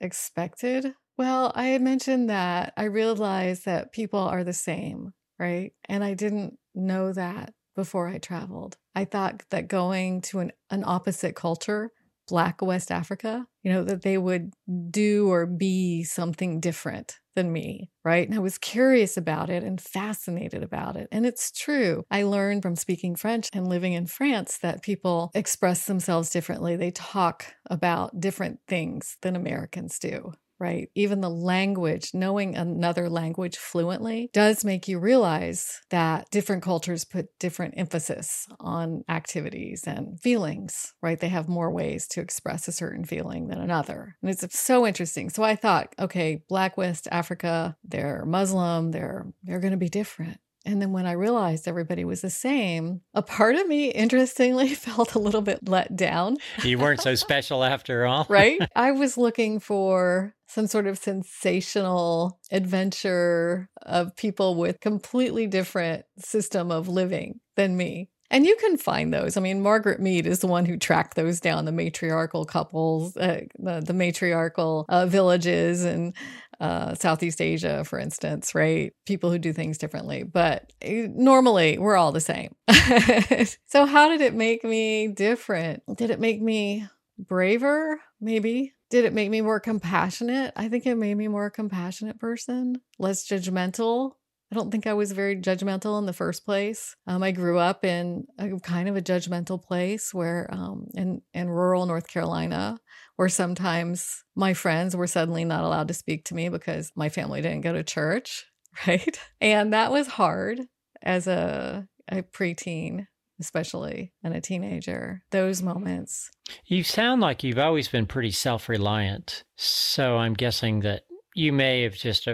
[0.00, 0.94] expected.
[1.16, 5.72] Well, I had mentioned that I realized that people are the same, right?
[5.88, 8.76] And I didn't know that before I traveled.
[8.94, 11.90] I thought that going to an, an opposite culture,
[12.28, 14.52] Black West Africa, you know, that they would
[14.90, 18.26] do or be something different than me, right?
[18.28, 21.08] And I was curious about it and fascinated about it.
[21.12, 22.04] And it's true.
[22.10, 26.76] I learned from speaking French and living in France that people express themselves differently.
[26.76, 30.90] They talk about different things than Americans do right?
[30.94, 37.26] Even the language, knowing another language fluently does make you realize that different cultures put
[37.40, 41.18] different emphasis on activities and feelings, right?
[41.18, 44.14] They have more ways to express a certain feeling than another.
[44.22, 45.30] And it's so interesting.
[45.30, 50.38] So I thought, okay, Black West Africa, they're Muslim, they're they're going to be different.
[50.64, 55.14] And then when I realized everybody was the same, a part of me, interestingly, felt
[55.14, 56.36] a little bit let down.
[56.62, 58.26] You weren't so special after all.
[58.28, 58.60] right?
[58.76, 66.70] I was looking for some sort of sensational adventure of people with completely different system
[66.70, 68.10] of living than me.
[68.32, 69.36] And you can find those.
[69.36, 73.42] I mean, Margaret Mead is the one who tracked those down the matriarchal couples, uh,
[73.58, 76.14] the, the, matriarchal uh, villages, and
[76.62, 78.92] uh, Southeast Asia, for instance, right?
[79.04, 80.22] People who do things differently.
[80.22, 82.54] But eh, normally we're all the same.
[83.66, 85.82] so, how did it make me different?
[85.96, 86.86] Did it make me
[87.18, 88.00] braver?
[88.20, 88.74] Maybe.
[88.90, 90.52] Did it make me more compassionate?
[90.54, 94.12] I think it made me more compassionate person, less judgmental.
[94.52, 96.94] I don't think I was very judgmental in the first place.
[97.06, 101.48] Um, I grew up in a kind of a judgmental place where, um, in in
[101.48, 102.78] rural North Carolina,
[103.16, 107.40] where sometimes my friends were suddenly not allowed to speak to me because my family
[107.40, 108.44] didn't go to church,
[108.86, 109.18] right?
[109.40, 110.60] And that was hard
[111.00, 113.06] as a, a preteen
[113.40, 116.30] especially and a teenager, those moments.
[116.66, 119.44] You sound like you've always been pretty self reliant.
[119.56, 122.28] So I'm guessing that you may have just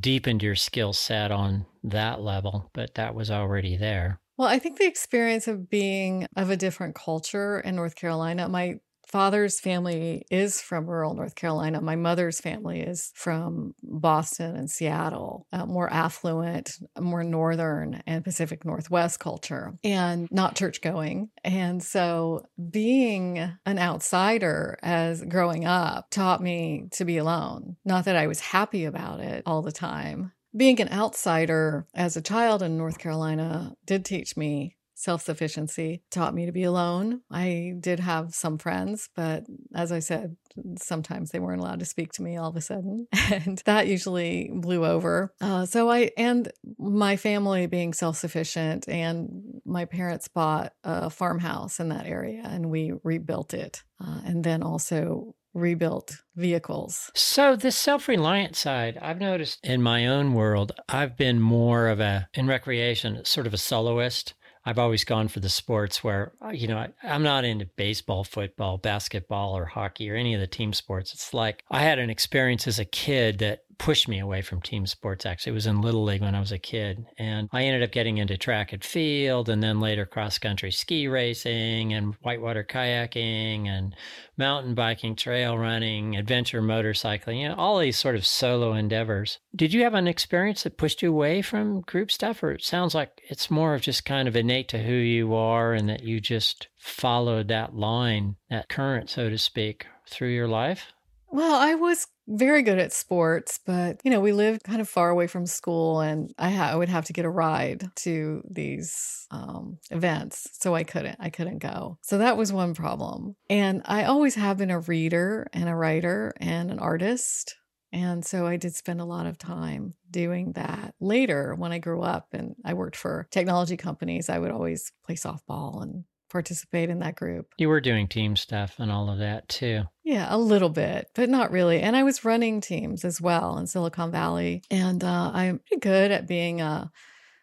[0.00, 4.20] deepened your skill set on that level, but that was already there.
[4.38, 8.76] Well, I think the experience of being of a different culture in North Carolina, my
[9.12, 11.82] father's family is from rural North Carolina.
[11.82, 18.64] My mother's family is from Boston and Seattle, uh, more affluent, more northern and Pacific
[18.64, 21.28] Northwest culture, and not church going.
[21.44, 27.76] And so being an outsider as growing up taught me to be alone.
[27.84, 30.32] Not that I was happy about it all the time.
[30.56, 36.34] Being an outsider as a child in North Carolina did teach me self sufficiency taught
[36.34, 37.22] me to be alone.
[37.30, 40.36] I did have some friends, but as I said,
[40.78, 43.08] sometimes they weren't allowed to speak to me all of a sudden.
[43.32, 45.32] And that usually blew over.
[45.40, 51.80] Uh, so I, and my family being self sufficient, and my parents bought a farmhouse
[51.80, 53.82] in that area and we rebuilt it.
[54.00, 57.10] Uh, and then also rebuilt vehicles.
[57.14, 62.28] So the self-reliant side, I've noticed in my own world, I've been more of a
[62.34, 64.34] in recreation, sort of a soloist.
[64.64, 68.22] I've always gone for the sports where, uh, you know, I, am not into baseball,
[68.22, 71.12] football, basketball, or hockey or any of the team sports.
[71.12, 74.86] It's like I had an experience as a kid that pushed me away from team
[74.86, 75.50] sports actually.
[75.50, 78.18] It was in little league when i was a kid and i ended up getting
[78.18, 83.96] into track and field and then later cross country ski racing and whitewater kayaking and
[84.36, 89.40] mountain biking trail running adventure motorcycling you know all these sort of solo endeavors.
[89.56, 92.94] Did you have an experience that pushed you away from group stuff or it sounds
[92.94, 96.20] like it's more of just kind of innate to who you are and that you
[96.20, 100.92] just followed that line that current so to speak through your life
[101.32, 105.08] well, I was very good at sports, but you know, we lived kind of far
[105.08, 109.26] away from school, and I, ha- I would have to get a ride to these
[109.30, 111.16] um, events, so I couldn't.
[111.18, 111.98] I couldn't go.
[112.02, 113.34] So that was one problem.
[113.48, 117.56] And I always have been a reader and a writer and an artist.
[117.94, 120.94] And so I did spend a lot of time doing that.
[121.00, 125.14] Later, when I grew up and I worked for technology companies, I would always play
[125.14, 127.52] softball and participate in that group.
[127.58, 129.82] You were doing team stuff and all of that too.
[130.02, 131.80] Yeah, a little bit, but not really.
[131.80, 134.62] And I was running teams as well in Silicon Valley.
[134.70, 136.90] And uh, I'm pretty good at being a,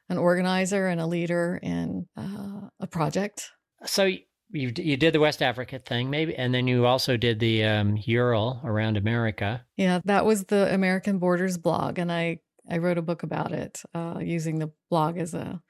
[0.10, 3.52] an organizer and a leader in uh, a project.
[3.86, 4.06] So
[4.52, 7.97] you you did the West Africa thing, maybe, and then you also did the um,
[8.04, 9.63] Ural around America.
[9.78, 13.82] Yeah, that was the American Borders blog, and I I wrote a book about it
[13.93, 15.62] uh, using the blog as a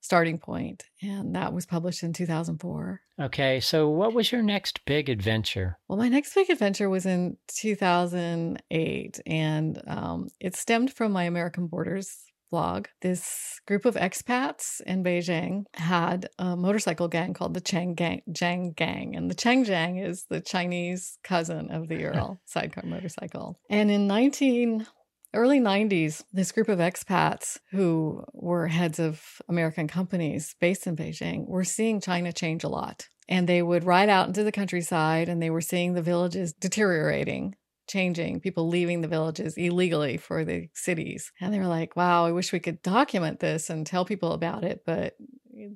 [0.00, 3.00] starting point, and that was published in 2004.
[3.20, 5.78] Okay, so what was your next big adventure?
[5.88, 11.66] Well, my next big adventure was in 2008, and um, it stemmed from my American
[11.66, 12.16] Borders
[12.50, 12.86] blog.
[13.02, 18.74] This group of expats in Beijing had a motorcycle gang called the Chang Gang, Jiang
[18.74, 23.58] Gang, and the Chang Jiang is the Chinese cousin of the Ural sidecar motorcycle.
[23.68, 24.86] And in 19
[25.34, 31.46] early 90s, this group of expats who were heads of American companies based in Beijing
[31.46, 33.08] were seeing China change a lot.
[33.28, 37.54] And they would ride out into the countryside and they were seeing the villages deteriorating
[37.88, 41.32] changing, people leaving the villages illegally for the cities.
[41.40, 44.62] And they were like, wow, I wish we could document this and tell people about
[44.62, 45.14] it, but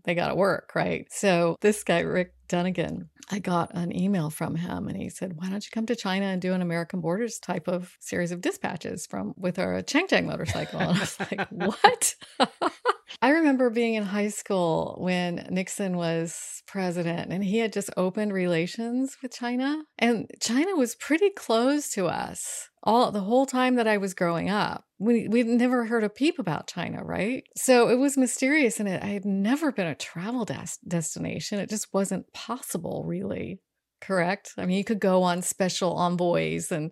[0.05, 1.07] they got to work, right?
[1.11, 5.49] So this guy, Rick Dunnigan, I got an email from him and he said, Why
[5.49, 9.07] don't you come to China and do an American Borders type of series of dispatches
[9.07, 10.81] from with our Chang Chang motorcycle?
[10.81, 12.15] And I was like, What?
[13.23, 18.33] I remember being in high school when Nixon was president and he had just opened
[18.33, 19.83] relations with China.
[19.99, 24.51] And China was pretty close to us all the whole time that I was growing
[24.51, 24.85] up.
[24.99, 27.45] We we'd never heard a peep about China, right?
[27.57, 31.59] So it was mysterious and it I had never been a travel des- destination.
[31.59, 33.61] It just wasn't possible really
[34.03, 34.53] correct?
[34.59, 36.91] I mean, you could go on special envoys and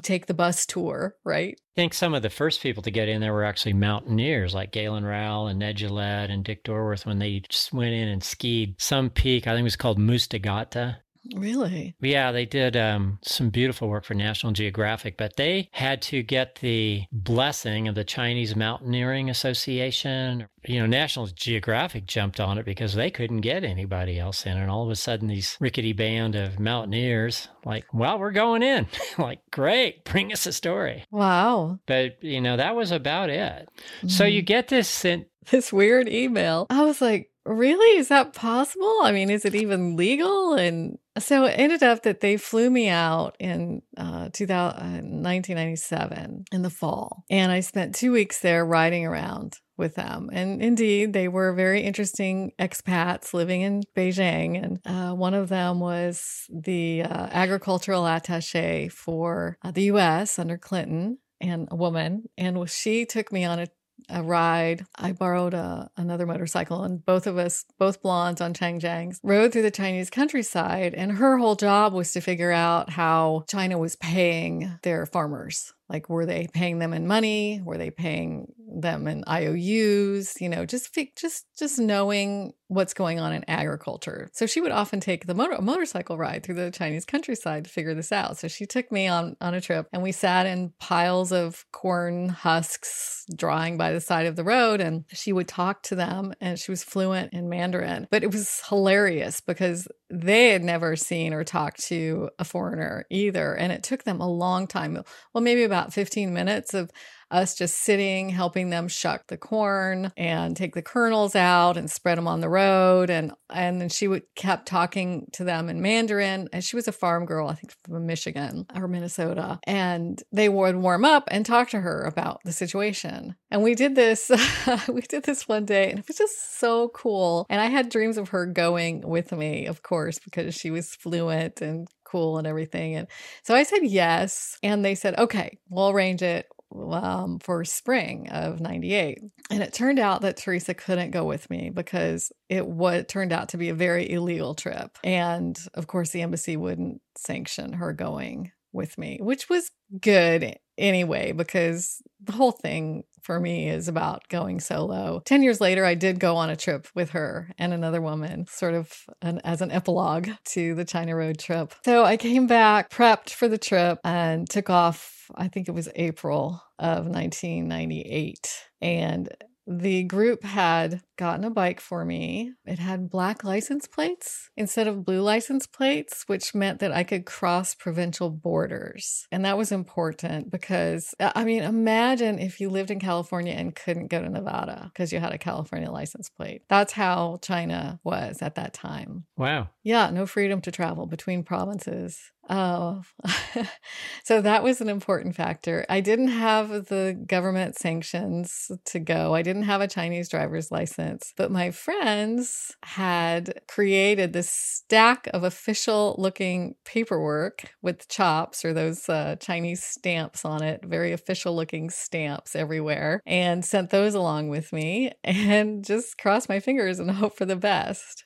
[0.00, 1.54] take the bus tour, right?
[1.58, 4.72] I think some of the first people to get in there were actually mountaineers like
[4.72, 8.80] Galen Rowell and Ned Gillette and Dick Dorworth when they just went in and skied
[8.80, 9.46] some peak.
[9.46, 10.98] I think it was called Muztagh Ata.
[11.34, 11.94] Really?
[12.00, 16.56] Yeah, they did um, some beautiful work for National Geographic, but they had to get
[16.56, 20.48] the blessing of the Chinese Mountaineering Association.
[20.64, 24.56] You know, National Geographic jumped on it because they couldn't get anybody else in.
[24.56, 28.86] And all of a sudden, these rickety band of mountaineers, like, well, we're going in.
[29.18, 31.04] like, great, bring us a story.
[31.10, 31.78] Wow.
[31.86, 33.68] But, you know, that was about it.
[33.98, 34.08] Mm-hmm.
[34.08, 35.04] So you get this.
[35.50, 36.66] this weird email.
[36.70, 37.98] I was like, really?
[37.98, 39.00] Is that possible?
[39.02, 40.54] I mean, is it even legal?
[40.54, 44.74] And so it ended up that they flew me out in uh, 2000,
[45.22, 47.24] 1997 in the fall.
[47.30, 50.30] And I spent two weeks there riding around with them.
[50.32, 54.62] And indeed, they were very interesting expats living in Beijing.
[54.62, 60.56] And uh, one of them was the uh, agricultural attache for uh, the US under
[60.56, 62.28] Clinton and a woman.
[62.38, 63.66] And she took me on a
[64.12, 64.86] a ride.
[64.96, 69.52] I borrowed a, another motorcycle, and both of us, both blondes on Chang Changs, rode
[69.52, 70.94] through the Chinese countryside.
[70.94, 75.72] And her whole job was to figure out how China was paying their farmers.
[75.88, 77.60] Like, were they paying them in money?
[77.62, 80.40] Were they paying them in IOUs?
[80.40, 84.30] You know, just just just knowing what's going on in agriculture.
[84.32, 87.70] So she would often take the motor, a motorcycle ride through the Chinese countryside to
[87.70, 88.38] figure this out.
[88.38, 92.30] So she took me on on a trip, and we sat in piles of corn
[92.30, 96.58] husks drying by the side of the road, and she would talk to them, and
[96.58, 98.08] she was fluent in Mandarin.
[98.10, 103.54] But it was hilarious because they had never seen or talked to a foreigner either,
[103.54, 105.02] and it took them a long time.
[105.32, 106.90] Well, maybe about about 15 minutes of
[107.32, 112.18] us just sitting, helping them shuck the corn and take the kernels out and spread
[112.18, 113.10] them on the road.
[113.10, 116.48] And and then she would kept talking to them in Mandarin.
[116.52, 119.58] And she was a farm girl, I think from Michigan or Minnesota.
[119.66, 123.34] And they would warm up and talk to her about the situation.
[123.50, 124.30] And we did this,
[124.88, 127.46] we did this one day, and it was just so cool.
[127.48, 131.60] And I had dreams of her going with me, of course, because she was fluent
[131.60, 132.94] and cool and everything.
[132.94, 133.08] And
[133.42, 134.58] so I said yes.
[134.62, 136.46] And they said, okay, we'll arrange it
[136.92, 139.18] um, for spring of 98.
[139.50, 142.64] And it turned out that Teresa couldn't go with me because it
[143.08, 144.98] turned out to be a very illegal trip.
[145.04, 149.70] And of course, the embassy wouldn't sanction her going with me, which was
[150.00, 155.22] good anyway, because the whole thing for me is about going solo.
[155.24, 158.74] 10 years later, I did go on a trip with her and another woman, sort
[158.74, 158.92] of
[159.22, 161.74] an, as an epilogue to the China Road trip.
[161.84, 165.88] So I came back, prepped for the trip, and took off, I think it was
[165.94, 168.68] April of 1998.
[168.80, 169.28] And
[169.66, 172.52] the group had gotten a bike for me.
[172.64, 177.26] It had black license plates instead of blue license plates, which meant that I could
[177.26, 179.26] cross provincial borders.
[179.30, 183.74] And that was important because, uh, I mean, imagine if you lived in California and
[183.74, 186.62] couldn't go to Nevada because you had a California license plate.
[186.68, 189.26] That's how China was at that time.
[189.36, 189.68] Wow.
[189.84, 192.31] Yeah, no freedom to travel between provinces.
[192.50, 193.02] Oh,
[194.24, 195.86] so that was an important factor.
[195.88, 199.32] I didn't have the government sanctions to go.
[199.34, 205.44] I didn't have a Chinese driver's license, but my friends had created this stack of
[205.44, 211.90] official looking paperwork with chops or those uh, Chinese stamps on it, very official looking
[211.90, 217.36] stamps everywhere, and sent those along with me and just crossed my fingers and hope
[217.36, 218.24] for the best.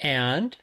[0.00, 0.56] And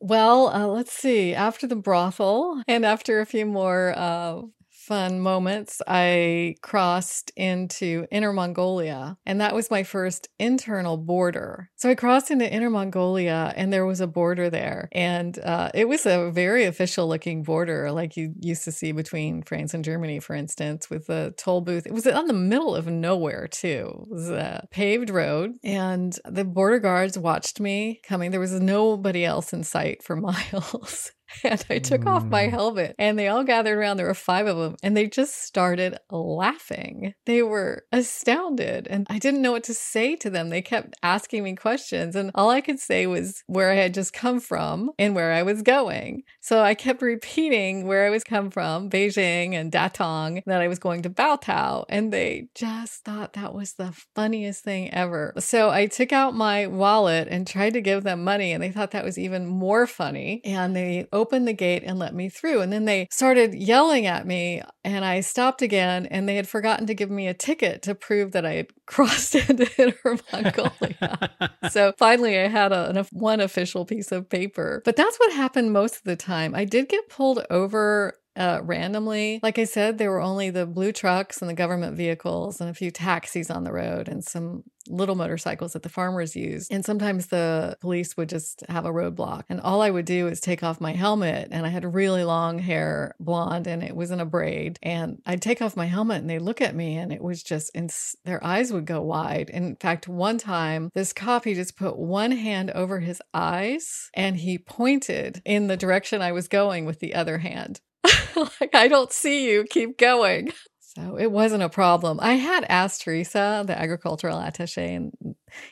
[0.00, 1.34] well, uh, let's see.
[1.34, 4.42] After the brothel and after a few more uh,
[4.90, 11.70] fun moments, I crossed into Inner Mongolia, and that was my first internal border.
[11.76, 15.86] So I crossed into Inner Mongolia, and there was a border there, and uh, it
[15.86, 20.18] was a very official looking border, like you used to see between France and Germany,
[20.18, 21.86] for instance, with the toll booth.
[21.86, 24.06] It was on the middle of nowhere, too.
[24.08, 28.32] It was a paved road, and the border guards watched me coming.
[28.32, 31.12] There was nobody else in sight for miles.
[31.44, 32.06] and I took mm.
[32.06, 32.50] off my mm.
[32.50, 33.96] helmet and they all gathered around.
[33.96, 37.14] There were five of them and they just started laughing.
[37.26, 40.50] They were astounded and I didn't know what to say to them.
[40.50, 44.12] They kept asking me questions and all I could say was where I had just
[44.12, 46.22] come from and where I was going.
[46.40, 50.78] So I kept repeating where I was come from, Beijing and Datong, that I was
[50.78, 51.84] going to Baotou.
[51.88, 55.32] And they just thought that was the funniest thing ever.
[55.38, 58.90] So I took out my wallet and tried to give them money and they thought
[58.92, 60.40] that was even more funny.
[60.44, 62.60] And they opened the gate and let me through.
[62.60, 66.86] And then they started yelling at me and I stopped again and they had forgotten
[66.86, 71.30] to give me a ticket to prove that I had crossed into Inner Mongolia.
[71.70, 74.82] so finally I had a, one official piece of paper.
[74.84, 76.54] But that's what happened most of the time.
[76.54, 79.40] I did get pulled over uh, randomly.
[79.42, 82.74] Like I said, there were only the blue trucks and the government vehicles and a
[82.74, 86.72] few taxis on the road and some little motorcycles that the farmers used.
[86.72, 89.44] And sometimes the police would just have a roadblock.
[89.48, 91.48] And all I would do is take off my helmet.
[91.50, 94.78] And I had really long hair, blonde, and it was in a braid.
[94.82, 97.70] And I'd take off my helmet and they'd look at me and it was just,
[97.74, 97.92] and
[98.24, 99.50] their eyes would go wide.
[99.50, 104.36] In fact, one time, this cop, he just put one hand over his eyes and
[104.36, 107.80] he pointed in the direction I was going with the other hand.
[108.60, 109.64] like, I don't see you.
[109.64, 110.52] Keep going.
[110.80, 112.18] So it wasn't a problem.
[112.20, 115.12] I had asked Teresa, the agricultural attache, and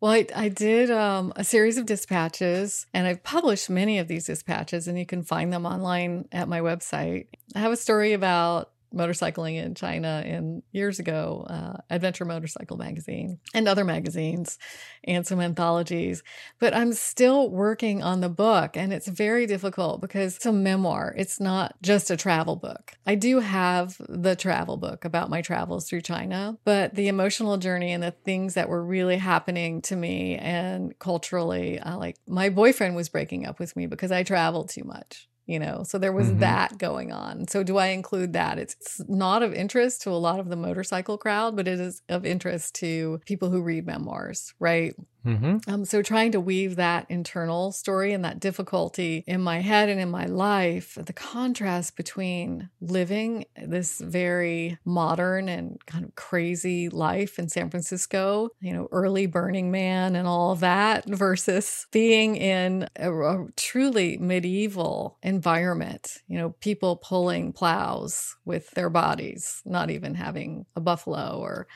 [0.00, 4.26] Well, I, I did um, a series of dispatches, and I've published many of these
[4.26, 7.26] dispatches, and you can find them online at my website.
[7.54, 13.38] I have a story about motorcycling in China in years ago, uh, Adventure Motorcycle magazine
[13.54, 14.58] and other magazines
[15.04, 16.22] and some anthologies.
[16.58, 21.14] But I'm still working on the book and it's very difficult because it's a memoir.
[21.16, 22.92] It's not just a travel book.
[23.06, 27.92] I do have the travel book about my travels through China, but the emotional journey
[27.92, 32.96] and the things that were really happening to me and culturally, uh, like my boyfriend
[32.96, 36.28] was breaking up with me because I traveled too much you know so there was
[36.28, 36.40] mm-hmm.
[36.40, 37.48] that going on.
[37.48, 38.58] So do i include that?
[38.58, 42.02] It's, it's, not of interest to a lot of the motorcycle crowd but it is
[42.08, 44.94] of interest to people who read memoirs right
[45.24, 45.70] Mm-hmm.
[45.70, 50.00] Um, so trying to weave that internal story and that difficulty in my head and
[50.00, 57.38] in my life, the contrast between living this very modern and kind of crazy life
[57.38, 63.12] in San Francisco, you know, early Burning Man and all that, versus being in a,
[63.12, 70.66] a truly medieval environment, you know, people pulling plows with their bodies, not even having
[70.76, 71.66] a buffalo or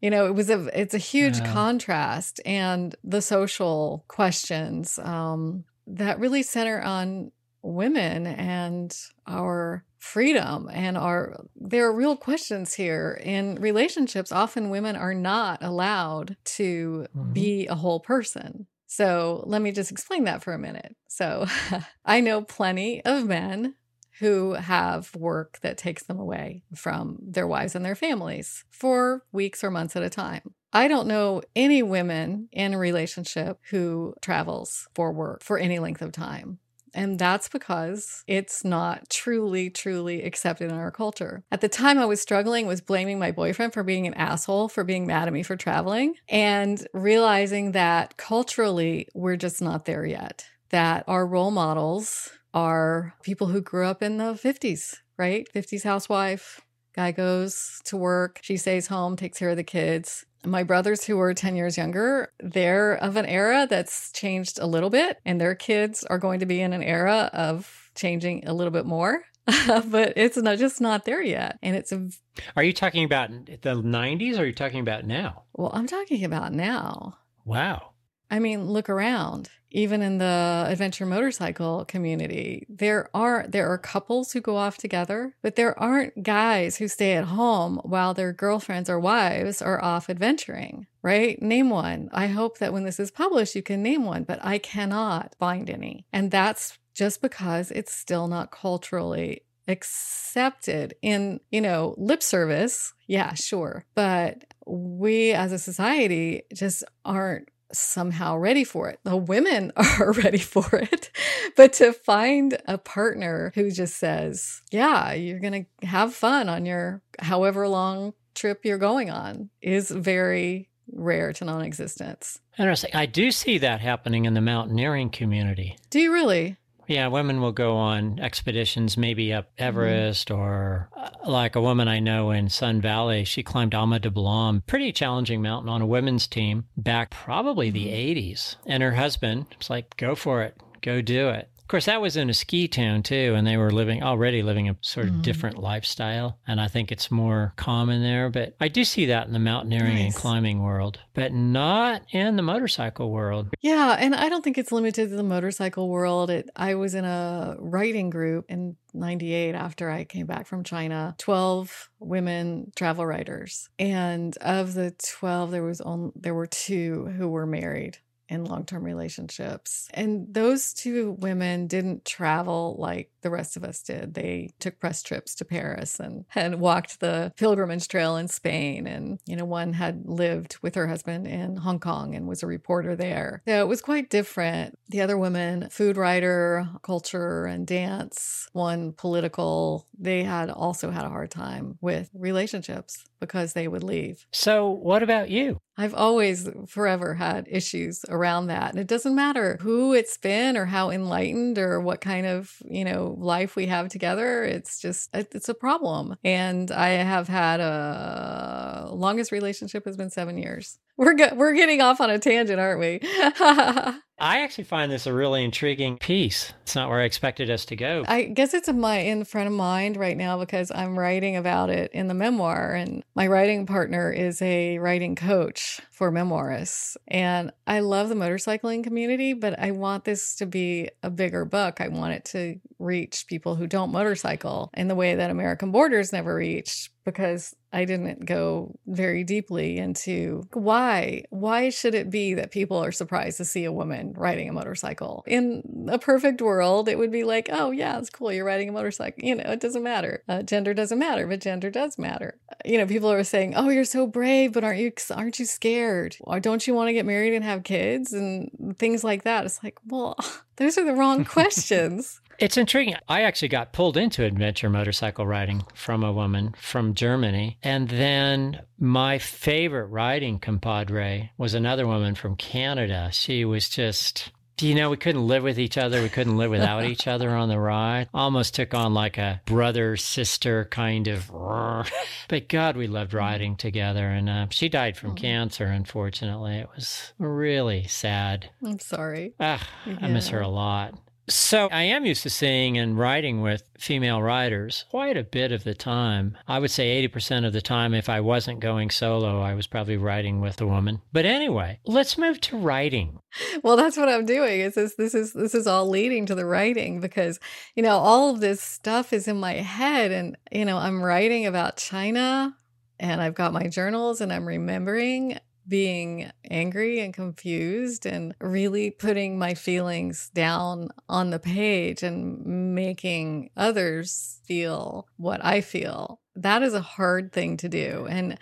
[0.00, 1.52] you know it was a it's a huge yeah.
[1.52, 7.32] contrast and the social questions um, that really center on
[7.62, 8.96] women and
[9.26, 15.62] our freedom and our there are real questions here in relationships often women are not
[15.62, 17.32] allowed to mm-hmm.
[17.34, 21.46] be a whole person so let me just explain that for a minute so
[22.06, 23.74] i know plenty of men
[24.20, 29.64] who have work that takes them away from their wives and their families for weeks
[29.64, 30.54] or months at a time.
[30.72, 36.02] I don't know any women in a relationship who travels for work for any length
[36.02, 36.58] of time.
[36.92, 41.44] And that's because it's not truly, truly accepted in our culture.
[41.50, 44.84] At the time, I was struggling with blaming my boyfriend for being an asshole, for
[44.84, 50.46] being mad at me for traveling, and realizing that culturally, we're just not there yet.
[50.70, 55.48] That our role models are people who grew up in the 50s, right?
[55.54, 56.60] 50s housewife.
[56.94, 60.24] Guy goes to work, she stays home, takes care of the kids.
[60.44, 64.90] My brothers, who are 10 years younger, they're of an era that's changed a little
[64.90, 68.72] bit, and their kids are going to be in an era of changing a little
[68.72, 69.22] bit more.
[69.66, 71.58] but it's not just not there yet.
[71.62, 72.08] And it's a.
[72.56, 75.44] Are you talking about the 90s or are you talking about now?
[75.54, 77.18] Well, I'm talking about now.
[77.44, 77.89] Wow.
[78.30, 79.50] I mean, look around.
[79.72, 85.36] Even in the adventure motorcycle community, there are there are couples who go off together,
[85.42, 90.10] but there aren't guys who stay at home while their girlfriends or wives are off
[90.10, 91.40] adventuring, right?
[91.40, 92.10] Name one.
[92.12, 95.70] I hope that when this is published you can name one, but I cannot find
[95.70, 96.04] any.
[96.12, 102.92] And that's just because it's still not culturally accepted in, you know, lip service.
[103.06, 103.84] Yeah, sure.
[103.94, 109.00] But we as a society just aren't somehow ready for it.
[109.04, 111.10] The women are ready for it.
[111.56, 116.66] But to find a partner who just says, yeah, you're going to have fun on
[116.66, 122.40] your however long trip you're going on is very rare to non existence.
[122.58, 122.90] Interesting.
[122.94, 125.76] I do see that happening in the mountaineering community.
[125.88, 126.56] Do you really?
[126.90, 129.62] Yeah, women will go on expeditions, maybe up mm-hmm.
[129.62, 130.40] Everest mm-hmm.
[130.40, 133.24] or uh, like a woman I know in Sun Valley.
[133.24, 138.32] She climbed Ama Dablam, pretty challenging mountain on a women's team back probably the 80s.
[138.32, 138.70] Mm-hmm.
[138.72, 141.48] And her husband was like, go for it, go do it.
[141.70, 144.76] Course, that was in a ski town too, and they were living already living a
[144.80, 145.22] sort of mm.
[145.22, 146.38] different lifestyle.
[146.46, 148.28] And I think it's more common there.
[148.28, 150.04] But I do see that in the mountaineering nice.
[150.06, 153.48] and climbing world, but not in the motorcycle world.
[153.60, 153.96] Yeah.
[153.98, 156.30] And I don't think it's limited to the motorcycle world.
[156.30, 161.14] It, I was in a writing group in 98 after I came back from China,
[161.18, 163.68] 12 women travel writers.
[163.78, 167.98] And of the 12, there was only, there were two who were married
[168.30, 169.88] in long term relationships.
[169.92, 174.14] And those two women didn't travel like the rest of us did.
[174.14, 178.86] They took press trips to Paris and had walked the pilgrimage trail in Spain.
[178.86, 182.46] And, you know, one had lived with her husband in Hong Kong and was a
[182.46, 183.42] reporter there.
[183.46, 184.78] So it was quite different.
[184.88, 191.10] The other women, food writer, culture and dance, one political, they had also had a
[191.10, 194.26] hard time with relationships because they would leave.
[194.32, 195.60] So, what about you?
[195.76, 198.70] I've always forever had issues around that.
[198.70, 202.84] And it doesn't matter who it's been or how enlightened or what kind of, you
[202.84, 204.44] know, life we have together.
[204.44, 206.16] It's just, it's a problem.
[206.22, 210.78] And I have had a longest relationship has been seven years.
[210.98, 213.00] We're, get, we're getting off on a tangent, aren't we?
[214.20, 216.52] I actually find this a really intriguing piece.
[216.62, 218.04] It's not where I expected us to go.
[218.06, 221.70] I guess it's in my in front of mind right now because I'm writing about
[221.70, 226.98] it in the memoir, and my writing partner is a writing coach for memoirists.
[227.08, 231.80] And I love the motorcycling community, but I want this to be a bigger book.
[231.80, 236.12] I want it to reach people who don't motorcycle in the way that American Borders
[236.12, 242.50] never reached because I didn't go very deeply into why why should it be that
[242.50, 245.22] people are surprised to see a woman riding a motorcycle.
[245.26, 248.72] In a perfect world, it would be like, "Oh yeah, it's cool you're riding a
[248.72, 250.22] motorcycle." You know, it doesn't matter.
[250.28, 252.38] Uh, gender doesn't matter, but gender does matter.
[252.64, 256.16] You know, people are saying, "Oh, you're so brave, but aren't you aren't you scared?
[256.20, 259.62] Or don't you want to get married and have kids and things like that?" It's
[259.62, 260.16] like, "Well,
[260.56, 262.96] those are the wrong questions." It's intriguing.
[263.06, 267.58] I actually got pulled into adventure motorcycle riding from a woman from Germany.
[267.62, 273.10] And then my favorite riding compadre was another woman from Canada.
[273.12, 276.02] She was just do you know, we couldn't live with each other.
[276.02, 278.08] We couldn't live without each other on the ride.
[278.12, 281.30] Almost took on like a brother sister kind of.
[282.28, 284.06] but God, we loved riding together.
[284.06, 286.58] And uh, she died from cancer, unfortunately.
[286.58, 288.50] It was really sad.
[288.62, 289.32] I'm sorry.
[289.40, 289.96] Ah, yeah.
[290.02, 290.94] I miss her a lot.
[291.28, 295.62] So I am used to seeing and writing with female writers quite a bit of
[295.62, 296.36] the time.
[296.48, 299.96] I would say 80% of the time, if I wasn't going solo, I was probably
[299.96, 301.02] writing with a woman.
[301.12, 303.20] But anyway, let's move to writing.
[303.62, 304.60] Well, that's what I'm doing.
[304.60, 307.38] Is this this is this is all leading to the writing because
[307.76, 311.46] you know all of this stuff is in my head, and you know I'm writing
[311.46, 312.56] about China,
[312.98, 315.38] and I've got my journals, and I'm remembering
[315.70, 323.48] being angry and confused and really putting my feelings down on the page and making
[323.56, 326.20] others feel what I feel.
[326.34, 328.06] That is a hard thing to do.
[328.10, 328.36] And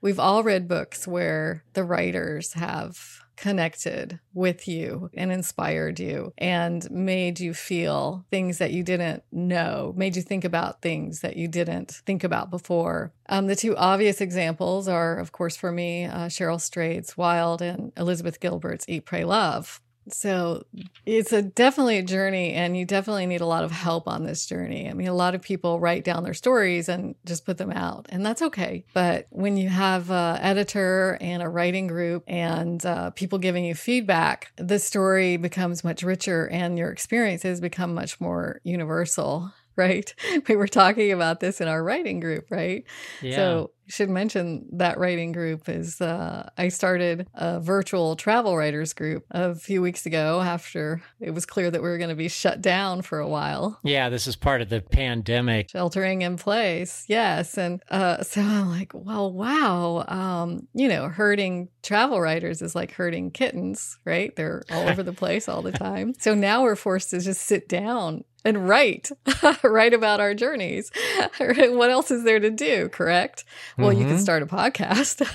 [0.00, 6.88] we've all read books where the writers have connected with you and inspired you and
[6.90, 11.48] made you feel things that you didn't know, made you think about things that you
[11.48, 13.12] didn't think about before.
[13.30, 17.92] Um, the two obvious examples are, of course, for me, uh, Cheryl Strayed's Wild and
[17.96, 19.80] Elizabeth Gilbert's Eat, Pray, Love.
[20.08, 20.64] So
[21.06, 24.46] it's a definitely a journey, and you definitely need a lot of help on this
[24.46, 24.88] journey.
[24.88, 28.06] I mean, a lot of people write down their stories and just put them out,
[28.08, 28.84] and that's okay.
[28.92, 33.74] But when you have an editor and a writing group and uh, people giving you
[33.74, 40.14] feedback, the story becomes much richer, and your experiences become much more universal right?
[40.48, 42.84] We were talking about this in our writing group, right?
[43.22, 43.36] Yeah.
[43.36, 49.24] So should mention that writing group is uh, I started a virtual travel writers group
[49.30, 52.60] a few weeks ago after it was clear that we were going to be shut
[52.60, 53.78] down for a while.
[53.82, 55.70] Yeah, this is part of the pandemic.
[55.70, 57.58] Sheltering in place, yes.
[57.58, 60.04] And uh, so I'm like, well, wow.
[60.06, 64.34] Um, you know, herding travel writers is like herding kittens, right?
[64.36, 66.14] They're all over the place all the time.
[66.18, 69.10] So now we're forced to just sit down and write,
[69.62, 70.90] write about our journeys.
[71.38, 72.88] what else is there to do?
[72.88, 73.44] Correct.
[73.76, 74.00] Well, mm-hmm.
[74.00, 74.22] you can mm-hmm.
[74.22, 75.26] start a podcast.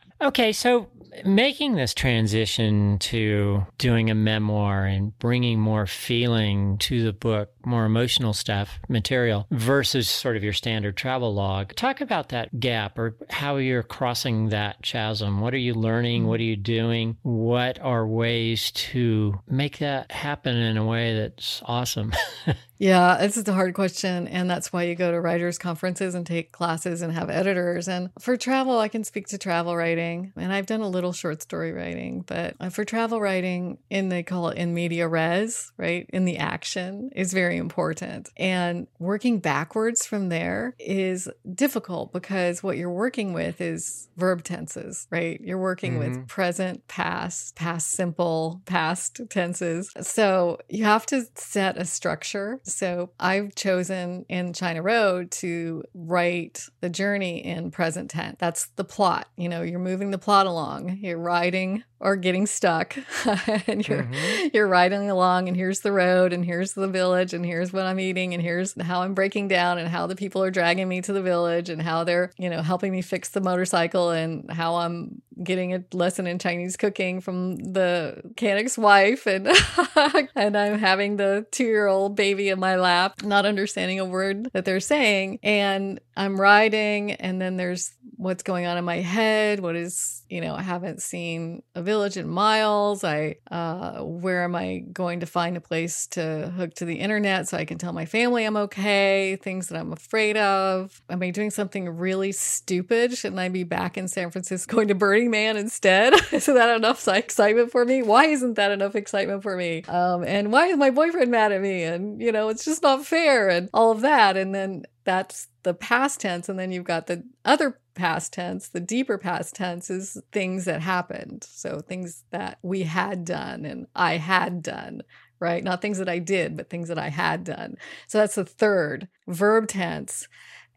[0.22, 0.88] okay, so
[1.24, 7.84] making this transition to doing a memoir and bringing more feeling to the book, more
[7.84, 11.74] emotional stuff, material versus sort of your standard travel log.
[11.74, 15.40] Talk about that gap or how you're crossing that chasm.
[15.40, 16.26] What are you learning?
[16.26, 17.16] What are you doing?
[17.22, 22.12] What are ways to make that happen in a way that's awesome?
[22.80, 24.26] Yeah, this is a hard question.
[24.26, 27.88] And that's why you go to writers' conferences and take classes and have editors.
[27.88, 30.32] And for travel, I can speak to travel writing.
[30.34, 32.24] And I've done a little short story writing.
[32.26, 36.08] But uh, for travel writing, in they call it in media res, right?
[36.08, 38.30] In the action is very important.
[38.38, 45.06] And working backwards from there is difficult because what you're working with is verb tenses,
[45.10, 45.38] right?
[45.42, 46.20] You're working mm-hmm.
[46.20, 49.90] with present, past, past simple, past tenses.
[50.00, 52.58] So you have to set a structure.
[52.70, 58.36] So I've chosen in China Road to write the journey in present tense.
[58.38, 59.28] That's the plot.
[59.36, 60.98] You know, you're moving the plot along.
[61.00, 62.96] You're riding or getting stuck
[63.66, 64.48] and you're mm-hmm.
[64.54, 68.00] you're riding along and here's the road and here's the village and here's what I'm
[68.00, 71.12] eating and here's how I'm breaking down and how the people are dragging me to
[71.12, 75.20] the village and how they're, you know, helping me fix the motorcycle and how I'm
[75.42, 79.46] getting a lesson in Chinese cooking from the mechanic's wife and
[80.34, 84.80] and I'm having the 2-year-old baby in my lap not understanding a word that they're
[84.80, 90.22] saying and I'm riding and then there's what's going on in my head what is
[90.28, 93.02] you know i haven't seen a village in miles.
[93.02, 97.48] I uh, where am i going to find a place to hook to the internet
[97.48, 101.00] so i can tell my family i'm okay things that i'm afraid of?
[101.08, 103.16] Am i doing something really stupid?
[103.16, 106.12] Shouldn't i be back in san francisco going to burning man instead?
[106.32, 108.02] Is that enough excitement for me?
[108.02, 109.84] Why isn't that enough excitement for me?
[109.84, 111.84] Um, and why is my boyfriend mad at me?
[111.84, 114.36] And you know it's just not fair and all of that.
[114.36, 116.48] And then that's the past tense.
[116.48, 120.80] And then you've got the other past tense, the deeper past tense is things that
[120.80, 121.44] happened.
[121.50, 125.02] So things that we had done and I had done,
[125.40, 125.64] right?
[125.64, 127.76] Not things that I did, but things that I had done.
[128.06, 130.28] So that's the third verb tense.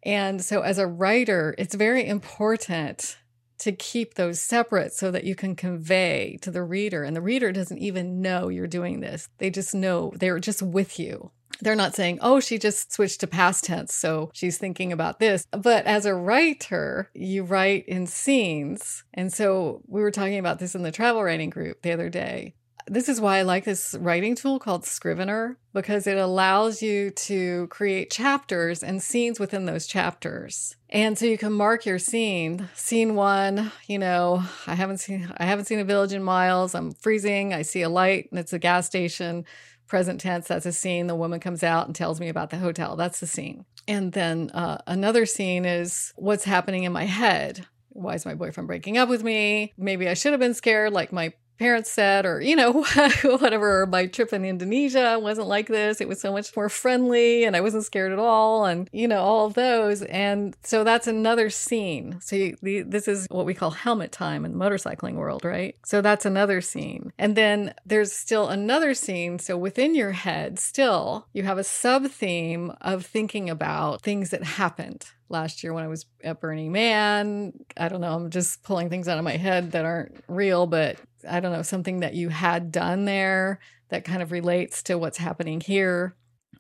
[0.02, 3.18] And so as a writer, it's very important
[3.60, 7.04] to keep those separate so that you can convey to the reader.
[7.04, 9.30] And the reader doesn't even know you're doing this.
[9.38, 11.32] They just know they're just with you
[11.62, 15.46] they're not saying, oh, she just switched to past tense, so she's thinking about this.
[15.52, 19.04] But as a writer, you write in scenes.
[19.14, 22.56] And so we were talking about this in the travel writing group the other day.
[22.88, 27.68] This is why I like this writing tool called Scrivener because it allows you to
[27.68, 30.76] create chapters and scenes within those chapters.
[30.90, 32.68] And so you can mark your scene.
[32.76, 36.76] Scene 1, you know, I haven't seen I haven't seen a village in miles.
[36.76, 37.54] I'm freezing.
[37.54, 39.46] I see a light and it's a gas station
[39.88, 41.08] present tense, that's a scene.
[41.08, 42.96] The woman comes out and tells me about the hotel.
[42.96, 43.66] That's the scene.
[43.88, 47.66] And then uh, another scene is what's happening in my head.
[47.90, 49.74] Why is my boyfriend breaking up with me?
[49.78, 52.72] Maybe I should have been scared, like my parents said, or, you know,
[53.24, 53.86] whatever.
[53.86, 56.02] My trip in Indonesia wasn't like this.
[56.02, 58.66] It was so much more friendly and I wasn't scared at all.
[58.66, 60.02] And, you know, all those.
[60.04, 62.20] And so that's another scene.
[62.22, 65.76] So you, the, this is what we call helmet time in the motorcycling world, right?
[65.86, 67.12] So that's another scene.
[67.18, 69.40] And then there's still another scene.
[69.40, 74.44] So within your head, still, you have a sub theme of thinking about things that
[74.44, 77.52] happened last year when I was at Burning Man.
[77.76, 80.96] I don't know, I'm just pulling things out of my head that aren't real, but
[81.30, 83.60] I don't know, something that you had done there
[83.90, 86.16] that kind of relates to what's happening here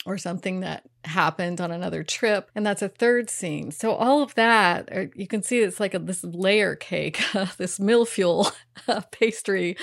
[0.06, 3.72] or something that happened on another trip and that's a third scene.
[3.72, 7.22] So all of that uh, you can see it's like a, this layer cake
[7.58, 8.52] this mille-feuille
[9.12, 9.78] pastry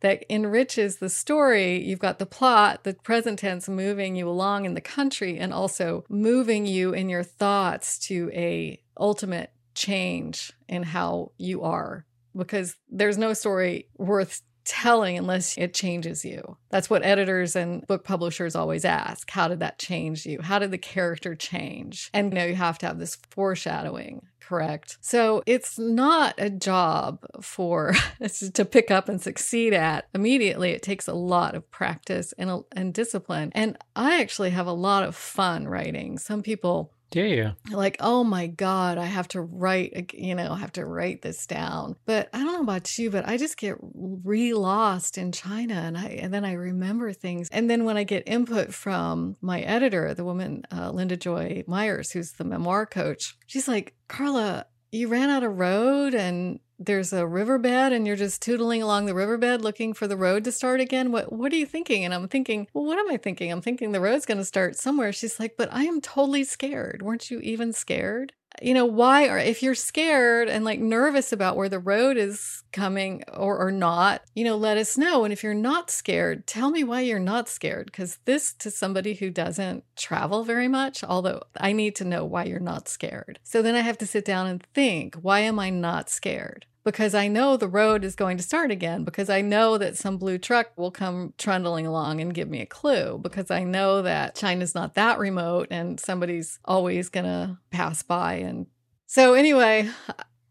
[0.00, 1.82] that enriches the story.
[1.82, 6.04] You've got the plot the present tense moving you along in the country and also
[6.08, 13.18] moving you in your thoughts to a ultimate change in how you are because there's
[13.18, 16.56] no story worth telling unless it changes you.
[16.70, 19.30] That's what editors and book publishers always ask.
[19.30, 20.42] How did that change you?
[20.42, 22.10] How did the character change?
[22.12, 24.98] And you know, you have to have this foreshadowing, correct?
[25.00, 27.94] So it's not a job for
[28.54, 30.70] to pick up and succeed at immediately.
[30.70, 33.52] It takes a lot of practice and, and discipline.
[33.54, 36.18] And I actually have a lot of fun writing.
[36.18, 37.52] Some people do you?
[37.70, 41.46] Like, oh my God, I have to write, you know, I have to write this
[41.46, 41.96] down.
[42.04, 45.96] But I don't know about you, but I just get re lost in China and
[45.96, 47.48] I, and then I remember things.
[47.52, 52.10] And then when I get input from my editor, the woman, uh, Linda Joy Myers,
[52.10, 57.26] who's the memoir coach, she's like, Carla, you ran out of road and there's a
[57.26, 61.12] riverbed and you're just tootling along the riverbed looking for the road to start again?
[61.12, 62.04] What what are you thinking?
[62.04, 63.50] And i'm thinking well what am i thinking?
[63.50, 65.12] I'm thinking the road's going to start somewhere.
[65.12, 67.02] She's like but i am totally scared.
[67.02, 71.56] Weren't you even scared you know why or if you're scared and like nervous about
[71.56, 75.24] where the road is coming or, or not you know let us know.
[75.24, 79.14] And if you're not scared tell me why you're not scared because this to somebody
[79.14, 83.38] who doesn't travel very much although i need to know why you're not scared.
[83.42, 87.16] So then i have to sit down and think why am i not scared because
[87.16, 90.38] I know the road is going to start again, because I know that some blue
[90.38, 94.72] truck will come trundling along and give me a clue, because I know that China's
[94.72, 98.34] not that remote and somebody's always going to pass by.
[98.34, 98.66] And
[99.06, 99.90] so, anyway,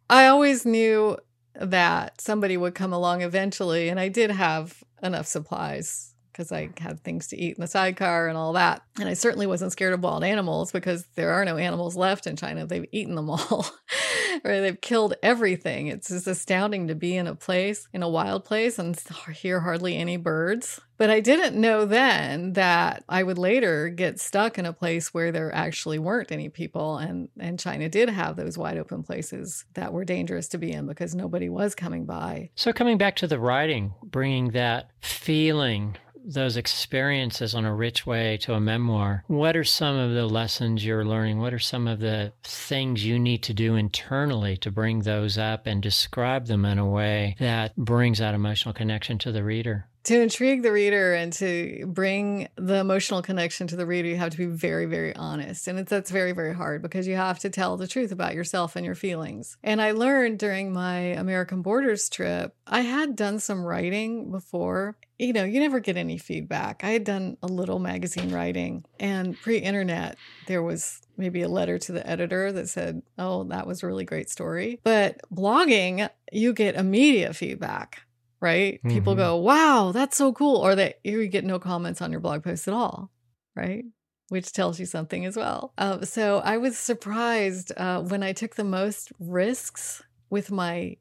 [0.09, 1.17] I always knew
[1.53, 3.87] that somebody would come along eventually.
[3.87, 8.27] And I did have enough supplies because I had things to eat in the sidecar
[8.27, 8.81] and all that.
[8.99, 12.35] And I certainly wasn't scared of wild animals because there are no animals left in
[12.35, 12.65] China.
[12.65, 13.65] They've eaten them all,
[14.43, 15.87] or they've killed everything.
[15.87, 19.01] It's just astounding to be in a place, in a wild place, and
[19.33, 20.81] hear hardly any birds.
[20.97, 25.31] But I didn't know then that I would later get stuck in a place where
[25.31, 26.97] there actually weren't any people.
[26.97, 30.85] And, and China did have those wide open places that were dangerous to be in
[30.85, 32.49] because nobody was coming by.
[32.55, 38.37] So, coming back to the writing, bringing that feeling those experiences on a rich way
[38.37, 41.39] to a memoir, what are some of the lessons you're learning?
[41.39, 45.67] What are some of the things you need to do internally to bring those up
[45.67, 49.87] and describe them in a way that brings that emotional connection to the reader?
[50.05, 54.31] To intrigue the reader and to bring the emotional connection to the reader, you have
[54.31, 55.67] to be very, very honest.
[55.67, 58.75] And it's, that's very, very hard because you have to tell the truth about yourself
[58.75, 59.57] and your feelings.
[59.63, 64.95] And I learned during my American Borders trip, I had done some writing before.
[65.17, 66.83] You know, you never get any feedback.
[66.83, 71.79] I had done a little magazine writing, and pre internet, there was maybe a letter
[71.79, 74.81] to the editor that said, Oh, that was a really great story.
[74.83, 78.05] But blogging, you get immediate feedback
[78.39, 78.75] right?
[78.75, 78.89] Mm-hmm.
[78.89, 80.57] People go, wow, that's so cool.
[80.57, 83.11] Or that you get no comments on your blog post at all,
[83.55, 83.85] right?
[84.29, 85.73] Which tells you something as well.
[85.77, 90.97] Uh, so I was surprised uh, when I took the most risks with my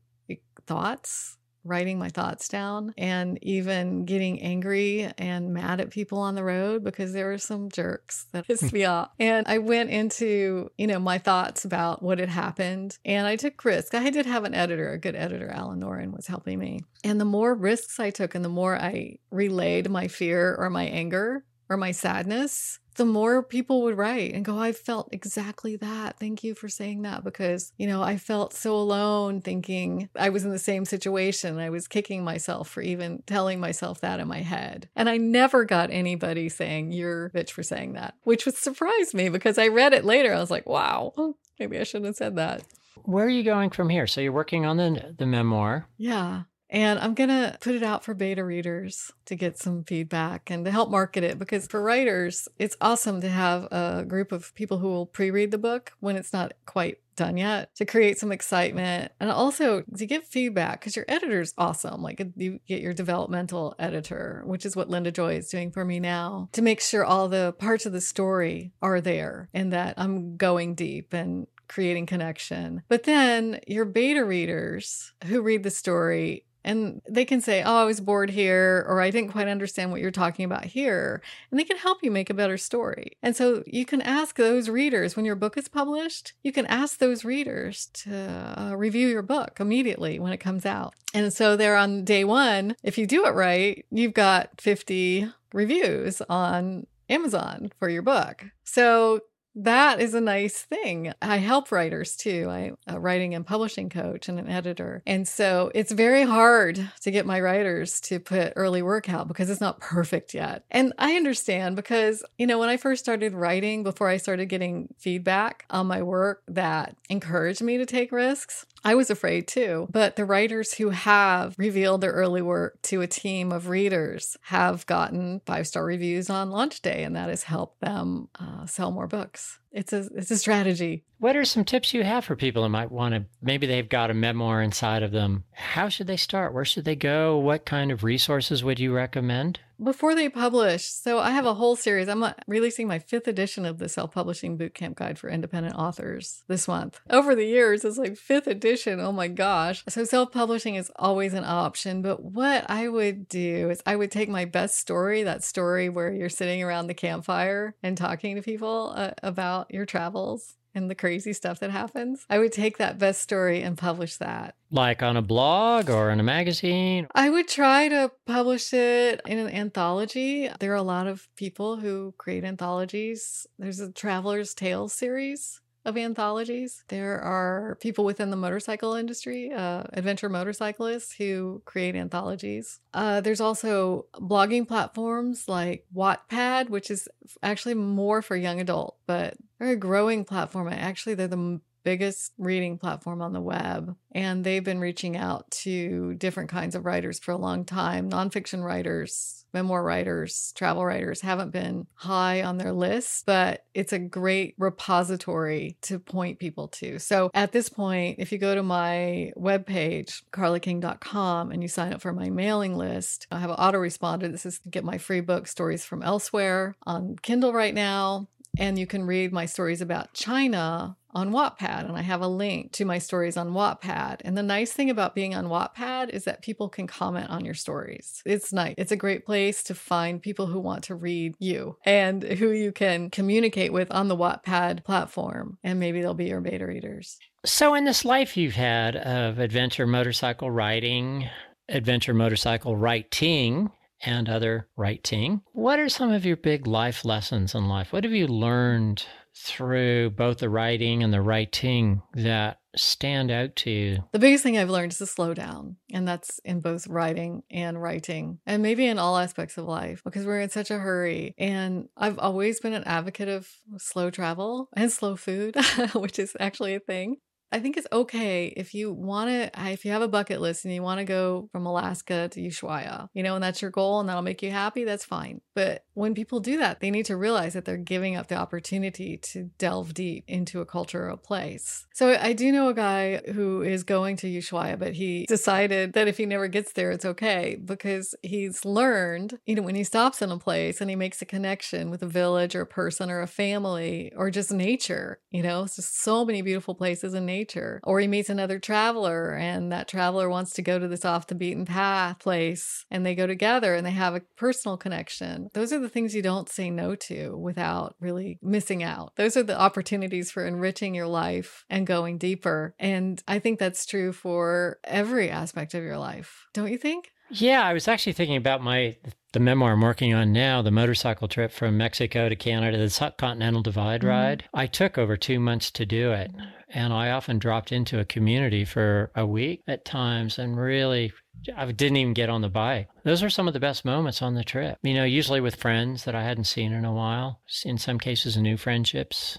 [0.67, 6.45] thoughts writing my thoughts down and even getting angry and mad at people on the
[6.45, 9.11] road because there were some jerks that pissed me off.
[9.19, 13.65] And I went into, you know, my thoughts about what had happened and I took
[13.65, 13.95] risks.
[13.95, 16.81] I did have an editor, a good editor, Allen Noren was helping me.
[17.03, 20.85] And the more risks I took and the more I relayed my fear or my
[20.85, 26.19] anger or my sadness, the more people would write and go, I felt exactly that.
[26.19, 30.45] Thank you for saying that because, you know, I felt so alone thinking I was
[30.45, 31.59] in the same situation.
[31.59, 34.89] I was kicking myself for even telling myself that in my head.
[34.95, 39.29] And I never got anybody saying, You're bitch for saying that, which would surprise me
[39.29, 40.33] because I read it later.
[40.33, 42.63] I was like, Wow, oh, maybe I shouldn't have said that.
[43.03, 44.07] Where are you going from here?
[44.07, 45.89] So you're working on the the memoir.
[45.99, 46.43] Yeah.
[46.75, 50.65] And I'm going to put it out for beta readers to get some feedback and
[50.65, 54.79] to help market it because for writers, it's awesome to have a group of people
[54.79, 58.33] who will pre read the book when it's not quite done yet to create some
[58.33, 62.03] excitement and also to get feedback because your editor is awesome.
[62.03, 66.01] Like you get your developmental editor, which is what Linda Joy is doing for me
[66.01, 70.37] now, to make sure all the parts of the story are there and that I'm
[70.37, 72.83] going deep and creating connection.
[72.89, 77.85] But then your beta readers who read the story and they can say, Oh, I
[77.85, 81.23] was bored here, or I didn't quite understand what you're talking about here.
[81.51, 83.19] And they can help you make a better story.
[83.23, 86.99] And so you can ask those readers when your book is published, you can ask
[86.99, 90.95] those readers to uh, review your book immediately when it comes out.
[91.13, 92.77] And so they're on day one.
[92.83, 98.45] If you do it right, you've got 50 reviews on Amazon for your book.
[98.65, 99.21] So
[99.55, 101.13] that is a nice thing.
[101.23, 102.49] I help writers too.
[102.51, 105.03] I'm a uh, writing and publishing coach and an editor.
[105.07, 109.51] And so it's very hard to get my writers to put early work out because
[109.51, 110.65] it's not perfect yet.
[110.71, 114.93] And I understand because, you know, when I first started writing, before I started getting
[114.99, 119.89] feedback on my work that encouraged me to take risks, I was afraid too.
[119.91, 124.87] But the writers who have revealed their early work to a team of readers have
[124.87, 129.07] gotten five star reviews on launch day, and that has helped them uh, sell more
[129.07, 129.59] books.
[129.75, 131.03] It's a it's a strategy.
[131.19, 134.11] What are some tips you have for people who might want to maybe they've got
[134.11, 135.45] a memoir inside of them?
[135.53, 136.55] How should they start?
[136.55, 137.37] Where should they go?
[137.39, 139.59] What kind of resources would you recommend?
[139.83, 142.09] Before they publish, so I have a whole series.
[142.09, 146.45] I'm uh, releasing my fifth edition of the Self Publishing Bootcamp Guide for Independent Authors
[146.47, 147.01] this month.
[147.11, 149.01] Over the years, it's like fifth edition.
[149.01, 149.83] Oh my gosh.
[149.89, 152.03] So self publishing is always an option.
[152.03, 156.13] But what I would do is I would take my best story, that story where
[156.13, 160.95] you're sitting around the campfire and talking to people uh, about your travels and the
[160.95, 164.57] crazy stuff that happens, I would take that best story and publish that.
[164.71, 167.07] Like on a blog or in a magazine?
[167.15, 170.51] I would try to publish it in an anthology.
[170.59, 173.47] There are a lot of people who create anthologies.
[173.59, 176.85] There's a Traveler's Tales series of anthologies.
[176.89, 182.81] There are people within the motorcycle industry, uh, adventure motorcyclists who create anthologies.
[182.93, 187.09] Uh, there's also blogging platforms like Wattpad, which is
[187.43, 190.69] actually more for young adult, but they're a growing platform.
[190.69, 193.95] Actually, they're the biggest reading platform on the web.
[194.13, 198.11] And they've been reaching out to different kinds of writers for a long time.
[198.11, 203.99] Nonfiction writers, memoir writers, travel writers haven't been high on their list, but it's a
[203.99, 206.99] great repository to point people to.
[206.99, 212.03] So at this point, if you go to my webpage, carlaking.com, and you sign up
[212.03, 214.31] for my mailing list, I have an autoresponder.
[214.31, 218.29] This is get my free book, Stories from Elsewhere, on Kindle right now.
[218.59, 222.73] And you can read my stories about China on Wattpad, and I have a link
[222.73, 224.21] to my stories on Wattpad.
[224.25, 227.55] And the nice thing about being on Wattpad is that people can comment on your
[227.55, 228.21] stories.
[228.27, 228.75] It's nice.
[228.77, 232.73] It's a great place to find people who want to read you and who you
[232.73, 237.19] can communicate with on the Wattpad platform, and maybe they'll be your beta readers.
[237.45, 241.29] So, in this life you've had of adventure motorcycle riding,
[241.69, 243.71] adventure motorcycle writing,
[244.05, 245.43] and other writing.
[245.53, 247.93] What are some of your big life lessons in life?
[247.93, 253.71] What have you learned through both the writing and the writing that stand out to
[253.71, 254.05] you?
[254.13, 257.81] The biggest thing I've learned is to slow down, and that's in both writing and
[257.81, 261.35] writing, and maybe in all aspects of life because we're in such a hurry.
[261.39, 263.49] And I've always been an advocate of
[263.79, 265.57] slow travel and slow food,
[265.95, 267.17] which is actually a thing.
[267.55, 270.75] I think it's okay if you want to, if you have a bucket list and
[270.75, 274.09] you want to go from Alaska to Ushuaia, you know, and that's your goal and
[274.09, 275.41] that'll make you happy, that's fine.
[275.55, 279.19] But when people do that, they need to realize that they're giving up the opportunity
[279.19, 281.87] to delve deep into a culture or a place.
[281.95, 286.09] So I do know a guy who is going to Ushuaia, but he decided that
[286.09, 290.21] if he never gets there, it's okay because he's learned, you know, when he stops
[290.21, 293.23] in a place and he makes a connection with a village or a person or
[293.23, 297.44] a family or just nature, you know, it's just so many beautiful places in nature
[297.45, 297.81] nature.
[297.85, 301.35] Or he meets another traveler and that traveler wants to go to this off the
[301.35, 305.51] beaten path place and they go together and they have a personal connection.
[305.53, 309.13] Those are the things you don't say no to without really missing out.
[309.17, 312.75] Those are the opportunities for enriching your life and going deeper.
[312.79, 316.47] And I think that's true for every aspect of your life.
[316.55, 317.11] Don't you think?
[317.35, 318.97] Yeah, I was actually thinking about my
[319.33, 323.63] the memoir I'm working on now, the motorcycle trip from Mexico to Canada, the Continental
[323.63, 324.09] Divide mm-hmm.
[324.09, 324.45] ride.
[324.55, 326.31] I took over two months to do it.
[326.71, 331.13] And I often dropped into a community for a week at times and really
[331.57, 332.89] I didn't even get on the bike.
[333.05, 334.79] Those were some of the best moments on the trip.
[334.83, 338.37] You know, usually with friends that I hadn't seen in a while, in some cases,
[338.37, 339.39] new friendships.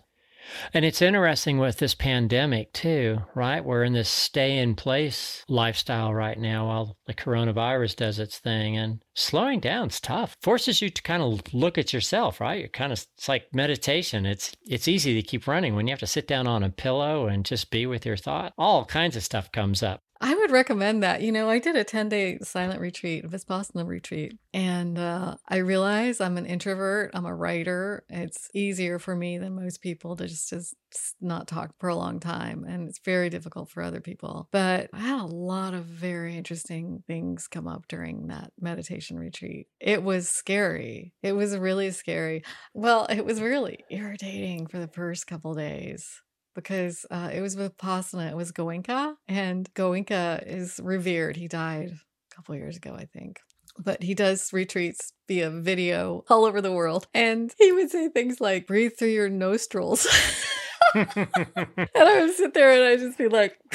[0.74, 3.64] And it's interesting with this pandemic too, right?
[3.64, 8.78] We're in this stay in place lifestyle right now while the coronavirus does its thing.
[8.78, 10.36] And slowing down is tough.
[10.42, 12.60] Forces you to kind of look at yourself, right?
[12.60, 14.26] You're kind of it's like meditation.
[14.26, 17.28] It's it's easy to keep running when you have to sit down on a pillow
[17.28, 18.54] and just be with your thought.
[18.58, 20.02] All kinds of stuff comes up.
[20.22, 21.22] I would recommend that.
[21.22, 26.22] You know, I did a 10 day silent retreat, Vipassana retreat, and uh, I realize
[26.22, 27.12] I'm an introvert.
[27.14, 28.06] I'm a writer.
[28.10, 30.76] It's easier for me than most people to just, just
[31.20, 32.64] not talk for a long time.
[32.64, 34.48] And it's very difficult for other people.
[34.52, 39.68] But I had a lot of very interesting things come up during that meditation retreat.
[39.80, 41.14] It was scary.
[41.22, 42.44] It was really scary.
[42.74, 46.22] Well, it was really irritating for the first couple days
[46.56, 48.32] because uh, it was with Vipassana.
[48.32, 51.36] It was Goenka, and Goenka is revered.
[51.36, 53.40] He died a couple years ago, I think.
[53.78, 57.08] But he does retreats via video all over the world.
[57.14, 60.08] And he would say things like, breathe through your nostrils.
[60.96, 63.58] and I would sit there and I'd just be like,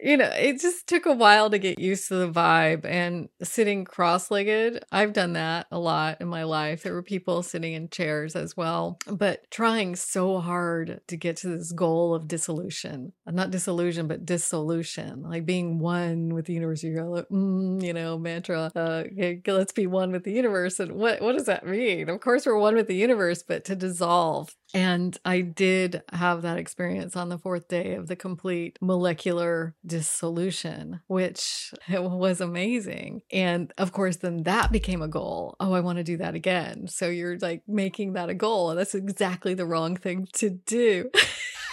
[0.00, 3.84] you know, it just took a while to get used to the vibe and sitting
[3.84, 4.84] cross legged.
[4.90, 6.82] I've done that a lot in my life.
[6.82, 11.48] There were people sitting in chairs as well, but trying so hard to get to
[11.48, 16.82] this goal of dissolution, not disillusion, but dissolution, like being one with the universe.
[16.82, 19.04] You go, mm, you know, mantra, uh,
[19.46, 20.80] let's be one with the universe.
[20.80, 22.08] And what, what does that mean?
[22.08, 24.54] Of course, we're one with the universe, but to dissolve.
[24.74, 31.00] And I did have that experience on the fourth day of the complete molecular dissolution,
[31.06, 33.22] which was amazing.
[33.30, 35.56] And of course, then that became a goal.
[35.60, 36.88] Oh, I want to do that again.
[36.88, 38.70] So you're like making that a goal.
[38.70, 41.10] And that's exactly the wrong thing to do.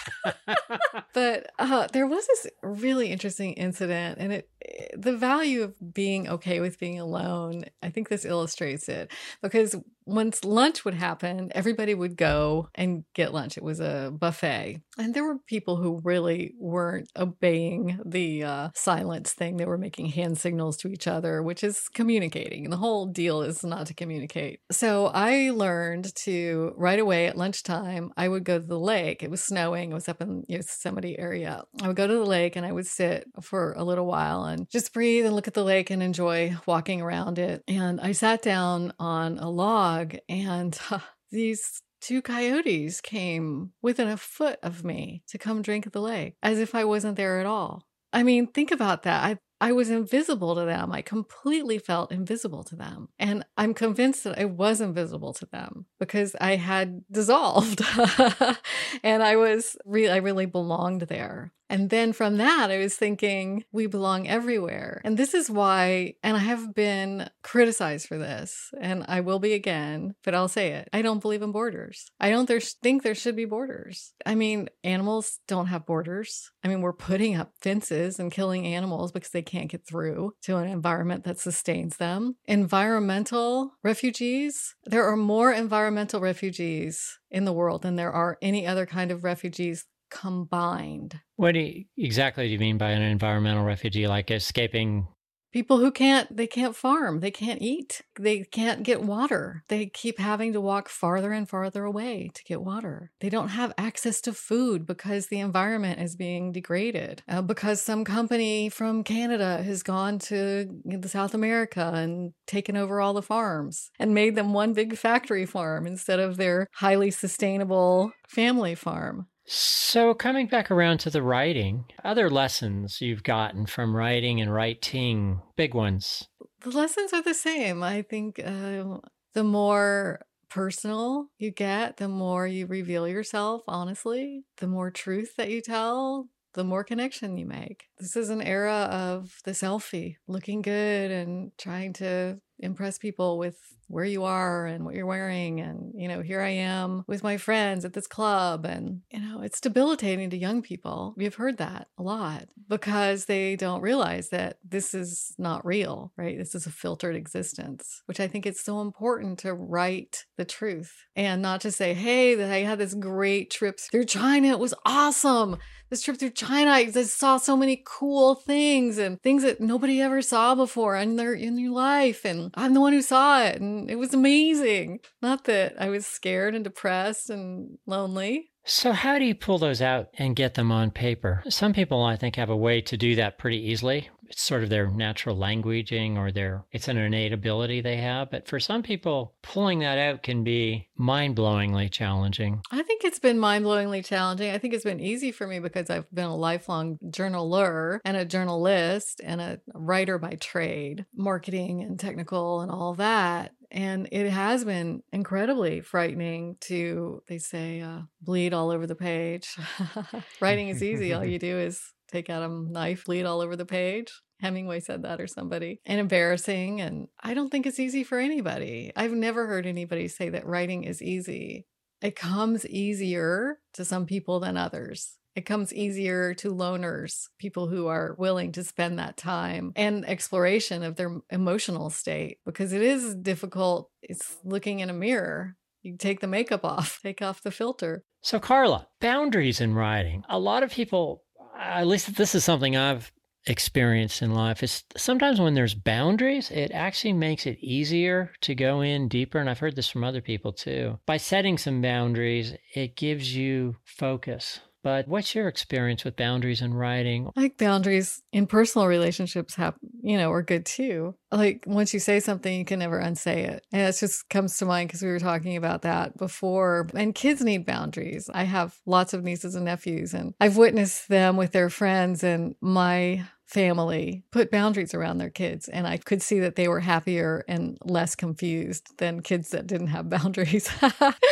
[1.14, 4.48] but uh, there was this really interesting incident, and it
[4.96, 7.64] the value of being okay with being alone.
[7.82, 9.10] I think this illustrates it
[9.42, 13.56] because once lunch would happen, everybody would go and get lunch.
[13.56, 19.32] It was a buffet, and there were people who really weren't obeying the uh, silence
[19.32, 19.56] thing.
[19.56, 22.64] They were making hand signals to each other, which is communicating.
[22.64, 24.60] And the whole deal is not to communicate.
[24.72, 28.12] So I learned to right away at lunchtime.
[28.16, 29.22] I would go to the lake.
[29.22, 29.92] It was snowing.
[29.92, 31.62] It was up in Yosemite area.
[31.82, 34.92] I would go to the lake and I would sit for a little while just
[34.92, 37.62] breathe and look at the lake and enjoy walking around it.
[37.68, 41.00] And I sat down on a log and uh,
[41.30, 46.34] these two coyotes came within a foot of me to come drink at the lake
[46.42, 47.86] as if I wasn't there at all.
[48.12, 49.24] I mean, think about that.
[49.24, 50.90] I I was invisible to them.
[50.90, 53.10] I completely felt invisible to them.
[53.18, 57.82] And I'm convinced that I was invisible to them because I had dissolved
[59.02, 61.52] and I was really, I really belonged there.
[61.70, 65.00] And then from that, I was thinking, we belong everywhere.
[65.04, 69.52] And this is why, and I have been criticized for this, and I will be
[69.52, 70.88] again, but I'll say it.
[70.92, 72.10] I don't believe in borders.
[72.18, 74.12] I don't there, think there should be borders.
[74.26, 76.50] I mean, animals don't have borders.
[76.64, 80.56] I mean, we're putting up fences and killing animals because they can't get through to
[80.56, 82.34] an environment that sustains them.
[82.46, 88.86] Environmental refugees, there are more environmental refugees in the world than there are any other
[88.86, 91.20] kind of refugees combined.
[91.36, 94.06] What do you, exactly do you mean by an environmental refugee?
[94.06, 95.06] Like escaping
[95.52, 100.18] people who can't they can't farm they can't eat they can't get water they keep
[100.18, 104.32] having to walk farther and farther away to get water they don't have access to
[104.32, 110.18] food because the environment is being degraded uh, because some company from canada has gone
[110.18, 110.66] to
[111.06, 115.86] south america and taken over all the farms and made them one big factory farm
[115.86, 122.30] instead of their highly sustainable family farm so, coming back around to the writing, other
[122.30, 126.28] lessons you've gotten from writing and writing, big ones.
[126.60, 127.82] The lessons are the same.
[127.82, 128.98] I think uh,
[129.34, 130.20] the more
[130.50, 136.28] personal you get, the more you reveal yourself honestly, the more truth that you tell,
[136.54, 137.86] the more connection you make.
[137.98, 143.56] This is an era of the selfie, looking good and trying to impress people with
[143.90, 147.36] where you are and what you're wearing and you know here i am with my
[147.36, 151.14] friends at this club and you know it's debilitating to young people.
[151.16, 156.38] We've heard that a lot because they don't realize that this is not real right?
[156.38, 161.04] This is a filtered existence which i think it's so important to write the truth
[161.16, 164.48] and not to say hey that i had this great trip through china.
[164.48, 165.58] It was awesome.
[165.90, 170.22] This trip through China, I saw so many cool things and things that nobody ever
[170.22, 172.24] saw before in their in your life.
[172.24, 175.00] And I'm the one who saw it, and it was amazing.
[175.22, 178.50] Not that I was scared and depressed and lonely.
[178.64, 181.42] So, how do you pull those out and get them on paper?
[181.48, 184.10] Some people, I think, have a way to do that pretty easily.
[184.30, 188.30] It's sort of their natural languaging or their, it's an innate ability they have.
[188.30, 192.62] But for some people, pulling that out can be mind blowingly challenging.
[192.70, 194.50] I think it's been mind blowingly challenging.
[194.50, 198.24] I think it's been easy for me because I've been a lifelong journaler and a
[198.24, 204.64] journalist and a writer by trade, marketing and technical and all that and it has
[204.64, 209.56] been incredibly frightening to they say uh, bleed all over the page
[210.40, 213.64] writing is easy all you do is take out a knife bleed all over the
[213.64, 218.18] page hemingway said that or somebody and embarrassing and i don't think it's easy for
[218.18, 221.66] anybody i've never heard anybody say that writing is easy
[222.00, 227.86] it comes easier to some people than others it comes easier to loners, people who
[227.86, 233.14] are willing to spend that time and exploration of their emotional state because it is
[233.14, 233.90] difficult.
[234.02, 235.56] It's looking in a mirror.
[235.82, 238.04] You take the makeup off, take off the filter.
[238.22, 240.24] So, Carla, boundaries in writing.
[240.28, 241.22] A lot of people,
[241.60, 243.12] at least this is something I've
[243.46, 248.80] experienced in life is sometimes when there's boundaries, it actually makes it easier to go
[248.80, 249.38] in deeper.
[249.38, 250.98] And I've heard this from other people too.
[251.06, 256.74] By setting some boundaries, it gives you focus but what's your experience with boundaries in
[256.74, 257.30] writing?
[257.34, 261.14] Think boundaries in personal relationships have, you know, are good too.
[261.30, 263.66] Like once you say something, you can never unsay it.
[263.72, 266.88] And it just comes to mind because we were talking about that before.
[266.94, 268.30] And kids need boundaries.
[268.32, 272.24] I have lots of nieces and nephews, and I've witnessed them with their friends.
[272.24, 275.68] And my family put boundaries around their kids.
[275.68, 279.88] And I could see that they were happier and less confused than kids that didn't
[279.88, 280.70] have boundaries.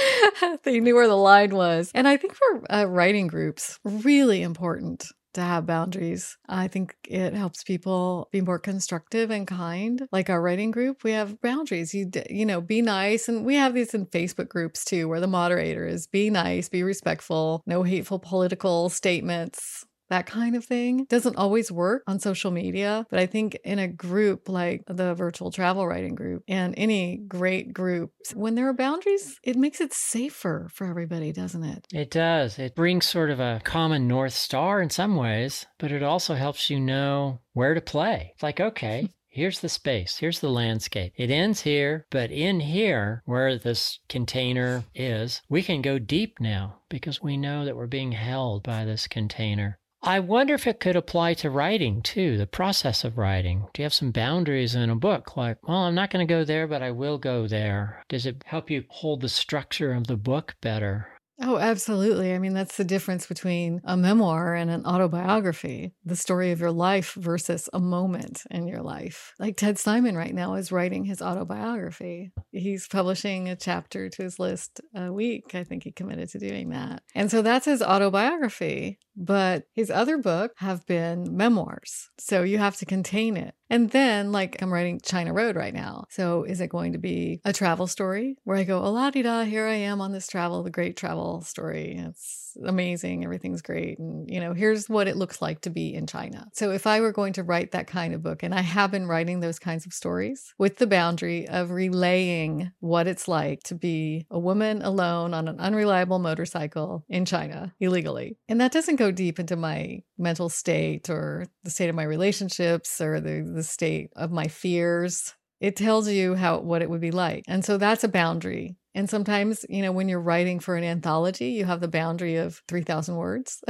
[0.65, 1.91] they knew where the line was.
[1.95, 6.37] And I think for uh, writing groups, really important to have boundaries.
[6.49, 10.07] I think it helps people be more constructive and kind.
[10.11, 11.95] Like our writing group, we have boundaries.
[11.95, 15.27] You you know, be nice and we have these in Facebook groups too where the
[15.27, 21.37] moderator is be nice, be respectful, no hateful political statements, that kind of thing doesn't
[21.37, 23.07] always work on social media.
[23.11, 27.73] But I think in a group like the virtual travel writing group and any great
[27.73, 31.87] group, when there are boundaries, it makes it safer for everybody, doesn't it?
[31.93, 32.59] It does.
[32.59, 36.71] It brings sort of a common North Star in some ways, but it also helps
[36.71, 38.33] you know where to play.
[38.35, 39.09] It's like, okay,
[39.39, 40.17] Here's the space.
[40.17, 41.13] Here's the landscape.
[41.17, 46.81] It ends here, but in here, where this container is, we can go deep now
[46.89, 49.78] because we know that we're being held by this container.
[50.03, 53.67] I wonder if it could apply to writing too, the process of writing.
[53.75, 55.37] Do you have some boundaries in a book?
[55.37, 58.05] Like, well, I'm not going to go there, but I will go there.
[58.09, 61.18] Does it help you hold the structure of the book better?
[61.41, 62.35] Oh, absolutely.
[62.35, 66.73] I mean, that's the difference between a memoir and an autobiography, the story of your
[66.73, 69.35] life versus a moment in your life.
[69.39, 72.33] Like Ted Simon right now is writing his autobiography.
[72.51, 75.55] He's publishing a chapter to his list a week.
[75.55, 77.03] I think he committed to doing that.
[77.15, 78.99] And so that's his autobiography.
[79.17, 82.11] But his other book have been memoirs.
[82.19, 83.55] So you have to contain it.
[83.71, 86.05] And then, like, I'm writing China Road right now.
[86.09, 89.43] So, is it going to be a travel story where I go, la di da,
[89.43, 91.97] here I am on this travel, the great travel story?
[91.99, 93.25] It's amazing.
[93.25, 93.99] Everything's great.
[93.99, 96.49] And, you know, here's what it looks like to be in China.
[96.53, 99.07] So, if I were going to write that kind of book, and I have been
[99.07, 104.27] writing those kinds of stories with the boundary of relaying what it's like to be
[104.31, 108.39] a woman alone on an unreliable motorcycle in China illegally.
[108.49, 113.01] And that doesn't go deep into my mental state or the state of my relationships
[113.01, 115.35] or the, the state of my fears.
[115.61, 117.45] It tells you how what it would be like.
[117.49, 118.77] And so that's a boundary.
[118.95, 122.63] And sometimes, you know, when you're writing for an anthology, you have the boundary of
[122.67, 123.63] 3,000 words.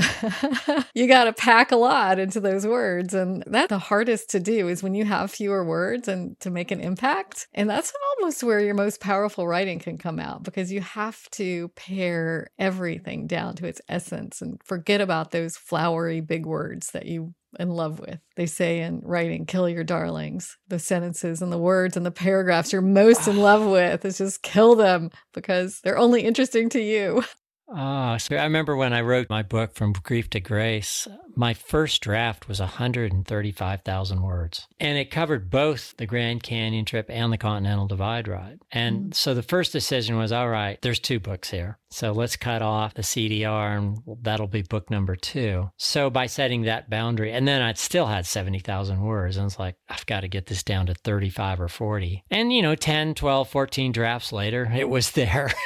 [0.94, 3.12] you got to pack a lot into those words.
[3.12, 6.70] And that's the hardest to do is when you have fewer words and to make
[6.70, 7.46] an impact.
[7.52, 11.68] And that's almost where your most powerful writing can come out because you have to
[11.76, 17.34] pare everything down to its essence and forget about those flowery big words that you
[17.58, 18.18] in love with.
[18.36, 20.56] They say in writing, kill your darlings.
[20.68, 24.42] The sentences and the words and the paragraphs you're most in love with is just
[24.42, 27.24] kill them because they're only interesting to you.
[27.70, 31.06] Ah, so I remember when I wrote my book From Grief to Grace,
[31.38, 34.66] my first draft was 135,000 words.
[34.80, 38.58] And it covered both the Grand Canyon trip and the Continental Divide ride.
[38.72, 39.12] And mm-hmm.
[39.12, 41.78] so the first decision was all right, there's two books here.
[41.90, 45.70] So let's cut off the CDR and that'll be book number two.
[45.76, 49.36] So by setting that boundary, and then I'd still had 70,000 words.
[49.36, 52.24] And it's like, I've got to get this down to 35 or 40.
[52.32, 55.52] And, you know, 10, 12, 14 drafts later, it was there.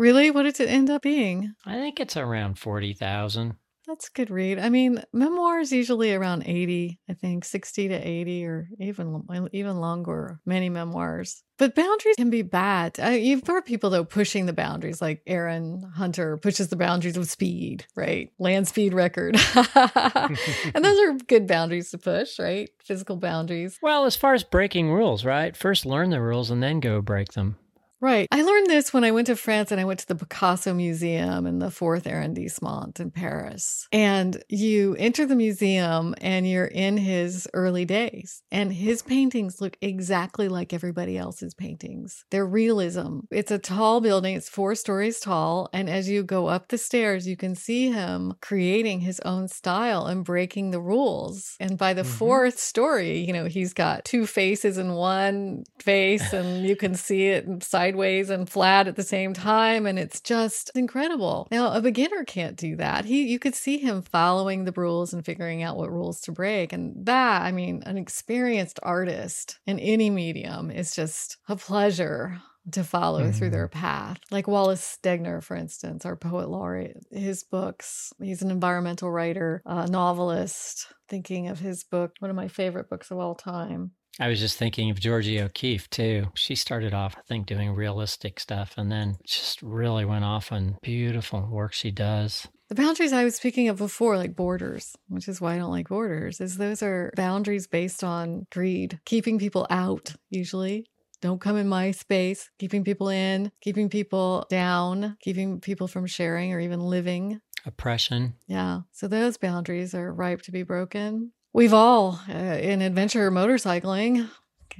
[0.00, 0.30] Really?
[0.30, 1.52] What did it end up being?
[1.66, 3.56] I think it's around 40,000.
[3.90, 4.60] That's a good read.
[4.60, 10.38] I mean, memoirs usually around 80, I think 60 to 80 or even even longer,
[10.46, 11.42] many memoirs.
[11.58, 13.00] But boundaries can be bad.
[13.02, 17.28] Uh, you've heard people though pushing the boundaries like Aaron Hunter pushes the boundaries of
[17.28, 18.30] speed, right?
[18.38, 19.36] Land speed record.
[19.74, 22.70] and those are good boundaries to push, right?
[22.84, 23.76] Physical boundaries.
[23.82, 25.56] Well, as far as breaking rules, right?
[25.56, 27.56] First learn the rules and then go break them.
[28.00, 28.28] Right.
[28.32, 31.46] I learned this when I went to France and I went to the Picasso Museum
[31.46, 33.86] in the fourth arrondissement in Paris.
[33.92, 38.42] And you enter the museum and you're in his early days.
[38.50, 42.24] And his paintings look exactly like everybody else's paintings.
[42.30, 43.20] They're realism.
[43.30, 45.68] It's a tall building, it's four stories tall.
[45.74, 50.06] And as you go up the stairs, you can see him creating his own style
[50.06, 51.54] and breaking the rules.
[51.60, 52.10] And by the mm-hmm.
[52.10, 57.26] fourth story, you know, he's got two faces in one face, and you can see
[57.26, 59.84] it side sideways and flat at the same time.
[59.86, 61.48] And it's just incredible.
[61.50, 63.04] Now, a beginner can't do that.
[63.04, 66.72] He, you could see him following the rules and figuring out what rules to break.
[66.72, 72.40] And that, I mean, an experienced artist in any medium is just a pleasure
[72.72, 73.32] to follow mm-hmm.
[73.32, 73.80] through their mm-hmm.
[73.80, 74.18] path.
[74.30, 79.88] Like Wallace Stegner, for instance, our poet laureate, his books, he's an environmental writer, a
[79.88, 80.86] novelist.
[81.08, 83.90] Thinking of his book, one of my favorite books of all time,
[84.20, 86.26] I was just thinking of Georgia O'Keeffe too.
[86.34, 90.76] She started off, I think, doing realistic stuff and then just really went off on
[90.82, 92.46] beautiful work she does.
[92.68, 95.88] The boundaries I was speaking of before, like borders, which is why I don't like
[95.88, 100.86] borders, is those are boundaries based on greed, keeping people out, usually.
[101.22, 106.52] Don't come in my space, keeping people in, keeping people down, keeping people from sharing
[106.52, 107.40] or even living.
[107.66, 108.34] Oppression.
[108.46, 108.80] Yeah.
[108.92, 111.32] So those boundaries are ripe to be broken.
[111.52, 114.28] We've all, uh, in adventure motorcycling,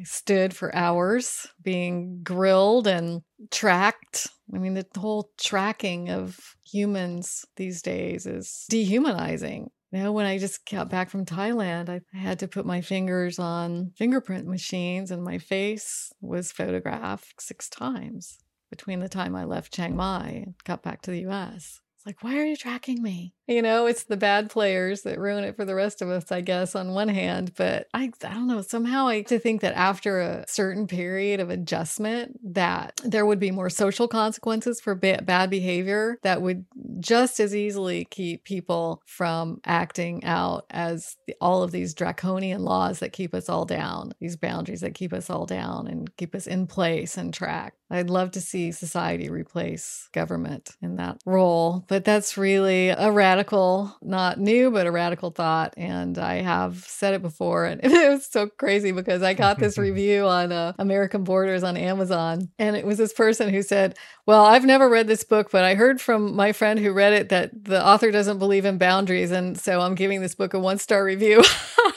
[0.04, 4.28] stood for hours being grilled and tracked.
[4.54, 9.70] I mean, the whole tracking of humans these days is dehumanizing.
[9.92, 13.40] You know, when I just got back from Thailand, I had to put my fingers
[13.40, 18.38] on fingerprint machines, and my face was photographed six times
[18.70, 21.80] between the time I left Chiang Mai and got back to the US.
[21.96, 23.34] It's like, why are you tracking me?
[23.50, 26.40] You know, it's the bad players that ruin it for the rest of us, I
[26.40, 27.52] guess, on one hand.
[27.56, 28.62] But I, I don't know.
[28.62, 33.50] Somehow I to think that after a certain period of adjustment, that there would be
[33.50, 36.64] more social consequences for ba- bad behavior that would
[37.00, 43.00] just as easily keep people from acting out as the, all of these draconian laws
[43.00, 46.46] that keep us all down, these boundaries that keep us all down and keep us
[46.46, 47.74] in place and track.
[47.92, 53.39] I'd love to see society replace government in that role, but that's really a radical
[53.40, 55.72] radical, not new, but a radical thought.
[55.78, 57.64] And I have said it before.
[57.64, 61.78] And it was so crazy because I got this review on uh, American Borders on
[61.78, 62.50] Amazon.
[62.58, 63.96] And it was this person who said,
[64.26, 67.28] Well, I've never read this book, but I heard from my friend who read it
[67.30, 69.30] that the author doesn't believe in boundaries.
[69.30, 71.42] And so I'm giving this book a one star review.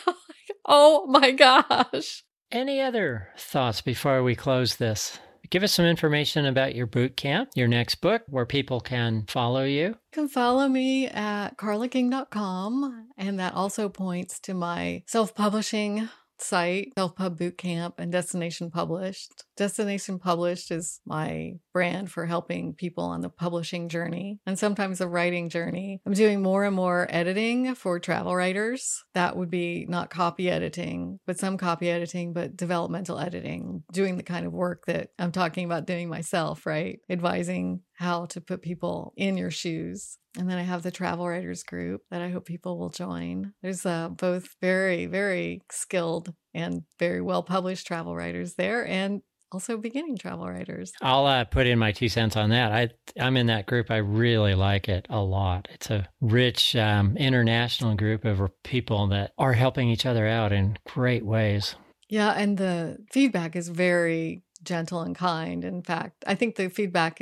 [0.65, 2.23] oh my gosh.
[2.51, 5.19] Any other thoughts before we close this?
[5.53, 9.63] Give us some information about your boot camp, your next book, where people can follow
[9.63, 9.89] you.
[9.89, 16.09] You can follow me at carlaking.com, and that also points to my self publishing
[16.39, 19.43] site, Self Pub Bootcamp, and Destination Published.
[19.55, 25.07] Destination Published is my brand for helping people on the publishing journey and sometimes the
[25.07, 26.01] writing journey.
[26.05, 29.03] I'm doing more and more editing for travel writers.
[29.13, 34.23] That would be not copy editing, but some copy editing, but developmental editing, doing the
[34.23, 36.99] kind of work that I'm talking about doing myself, right?
[37.09, 40.17] Advising how to put people in your shoes.
[40.37, 43.53] And then I have the travel writers group that I hope people will join.
[43.61, 49.21] There's uh, both very, very skilled and very well published travel writers there and
[49.53, 50.91] also beginning travel writers.
[51.01, 52.71] I'll uh, put in my two cents on that.
[52.71, 52.89] I
[53.19, 53.91] I'm in that group.
[53.91, 55.67] I really like it a lot.
[55.71, 60.77] It's a rich um, international group of people that are helping each other out in
[60.85, 61.75] great ways.
[62.09, 65.63] Yeah, and the feedback is very gentle and kind.
[65.63, 67.19] In fact, I think the feedback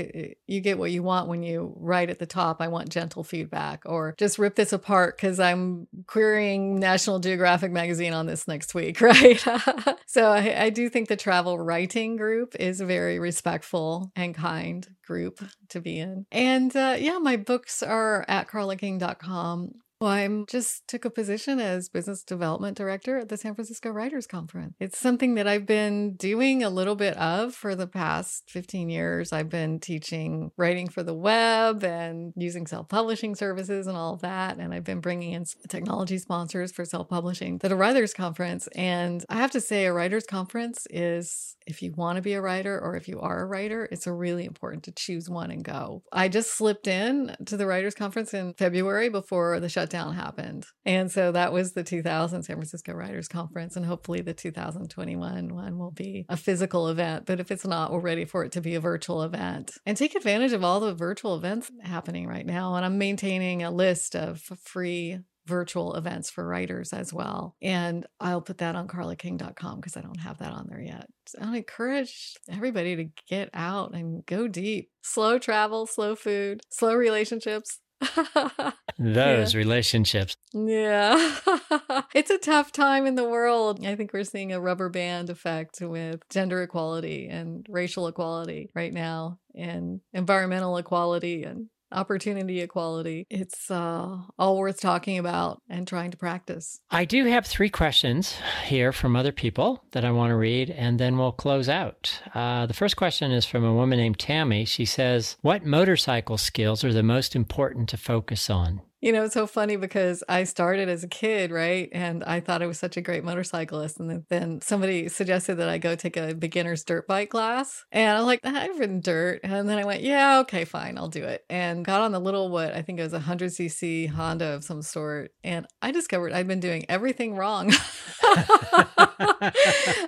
[0.47, 3.83] you get what you want when you write at the top, I want gentle feedback,
[3.85, 9.01] or just rip this apart because I'm querying National Geographic magazine on this next week,
[9.01, 9.39] right?
[10.05, 14.87] so I, I do think the travel writing group is a very respectful and kind
[15.05, 16.25] group to be in.
[16.31, 19.73] And uh, yeah, my books are at carlaking.com.
[20.01, 24.25] Well, I just took a position as business development director at the San Francisco Writers
[24.25, 24.73] Conference.
[24.79, 29.31] It's something that I've been doing a little bit of for the past 15 years.
[29.31, 34.21] I've been teaching writing for the web and using self publishing services and all of
[34.21, 34.57] that.
[34.57, 38.67] And I've been bringing in technology sponsors for self publishing at a writers conference.
[38.75, 42.41] And I have to say, a writers conference is, if you want to be a
[42.41, 46.01] writer or if you are a writer, it's really important to choose one and go.
[46.11, 50.65] I just slipped in to the writers conference in February before the shutdown shutdown happened.
[50.85, 53.75] And so that was the 2000 San Francisco Writers Conference.
[53.75, 57.25] And hopefully the 2021 one will be a physical event.
[57.25, 60.15] But if it's not, we're ready for it to be a virtual event and take
[60.15, 62.75] advantage of all the virtual events happening right now.
[62.75, 67.55] And I'm maintaining a list of free virtual events for writers as well.
[67.61, 71.07] And I'll put that on carlaking.com because I don't have that on there yet.
[71.41, 74.91] I encourage everybody to get out and go deep.
[75.01, 77.79] Slow travel, slow food, slow relationships,
[78.99, 79.57] Those yeah.
[79.57, 80.35] relationships.
[80.53, 81.35] Yeah.
[82.13, 83.85] it's a tough time in the world.
[83.85, 88.93] I think we're seeing a rubber band effect with gender equality and racial equality right
[88.93, 93.25] now and environmental equality and opportunity equality.
[93.29, 96.79] It's uh, all worth talking about and trying to practice.
[96.89, 98.35] I do have three questions
[98.65, 102.21] here from other people that I want to read, and then we'll close out.
[102.33, 104.65] Uh, the first question is from a woman named Tammy.
[104.65, 108.81] She says, What motorcycle skills are the most important to focus on?
[109.01, 111.89] You know, it's so funny because I started as a kid, right?
[111.91, 113.99] And I thought I was such a great motorcyclist.
[113.99, 117.83] And then somebody suggested that I go take a beginner's dirt bike class.
[117.91, 119.39] And I'm like, I've ridden dirt.
[119.43, 121.43] And then I went, yeah, okay, fine, I'll do it.
[121.49, 124.83] And got on the little, what I think it was a 100cc Honda of some
[124.83, 125.33] sort.
[125.43, 127.73] And I discovered I'd been doing everything wrong.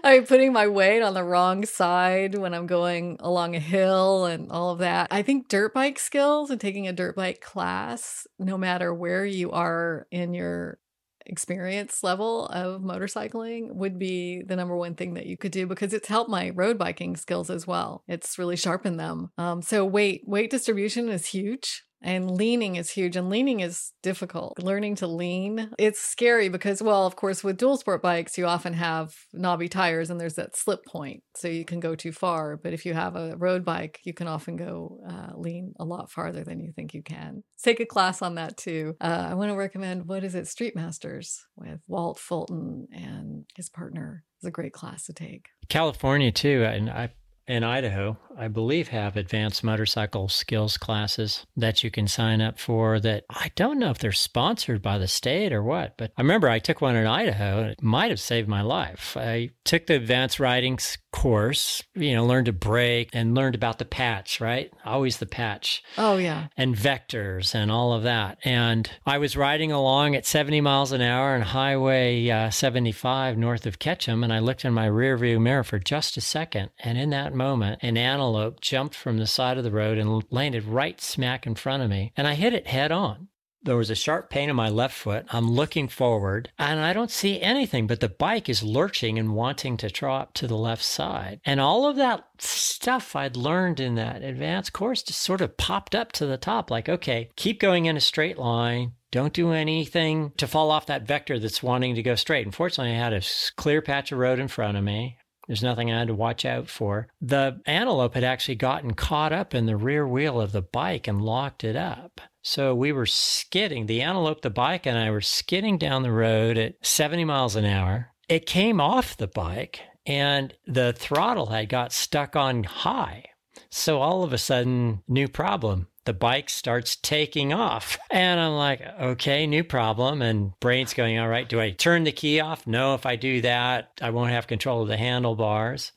[0.04, 4.52] I'm putting my weight on the wrong side when I'm going along a hill and
[4.52, 5.08] all of that.
[5.10, 9.52] I think dirt bike skills and taking a dirt bike class, no matter where you
[9.52, 10.80] are in your
[11.26, 15.94] experience level of motorcycling would be the number one thing that you could do because
[15.94, 18.04] it's helped my road biking skills as well.
[18.08, 19.32] It's really sharpened them.
[19.38, 21.84] Um, so weight weight distribution is huge.
[22.04, 24.62] And leaning is huge, and leaning is difficult.
[24.62, 28.74] Learning to lean, it's scary because, well, of course, with dual sport bikes, you often
[28.74, 32.58] have knobby tires and there's that slip point, so you can go too far.
[32.58, 36.12] But if you have a road bike, you can often go uh, lean a lot
[36.12, 37.44] farther than you think you can.
[37.64, 38.96] Take a class on that too.
[39.00, 43.70] Uh, I want to recommend what is it, Street Masters with Walt Fulton and his
[43.70, 44.24] partner.
[44.38, 45.48] It's a great class to take.
[45.70, 47.12] California too, and I
[47.48, 53.00] in Idaho, I believe, have advanced motorcycle skills classes that you can sign up for.
[53.00, 56.50] That I don't know if they're sponsored by the state or what, but I remember
[56.50, 59.18] I took one in Idaho and it might have saved my life.
[59.18, 60.78] I took the advanced riding
[61.14, 64.74] course, you know, learned to brake and learned about the patch, right?
[64.84, 65.84] Always the patch.
[65.98, 66.48] Oh, yeah.
[66.58, 68.40] And vectors and all of that.
[68.44, 73.66] And I was riding along at 70 miles an hour on Highway uh, 75 north
[73.66, 76.72] of Ketchum, and I looked in my rearview mirror for just a second.
[76.80, 80.66] And in that moment, an antelope jumped from the side of the road and landed
[80.66, 83.30] right smack in front of me, and I hit it head on.
[83.64, 85.26] there was a sharp pain in my left foot.
[85.30, 89.78] I'm looking forward and I don't see anything, but the bike is lurching and wanting
[89.78, 91.40] to drop to the left side.
[91.46, 95.96] And all of that stuff I'd learned in that advanced course just sort of popped
[95.96, 98.94] up to the top like, okay, keep going in a straight line.
[99.12, 102.48] Don't do anything to fall off that vector that's wanting to go straight.
[102.48, 103.22] Unfortunately, I had a
[103.56, 105.18] clear patch of road in front of me.
[105.48, 107.08] There's nothing I had to watch out for.
[107.22, 111.22] The antelope had actually gotten caught up in the rear wheel of the bike and
[111.22, 112.22] locked it up.
[112.42, 113.86] So we were skidding.
[113.86, 117.66] The antelope, the bike, and I were skidding down the road at 70 miles an
[117.66, 118.12] hour.
[118.30, 123.26] It came off the bike and the throttle had got stuck on high.
[123.70, 127.98] So all of a sudden, new problem the bike starts taking off.
[128.12, 130.22] And I'm like, okay, new problem.
[130.22, 132.68] And brain's going, all right, do I turn the key off?
[132.68, 135.92] No, if I do that, I won't have control of the handlebars.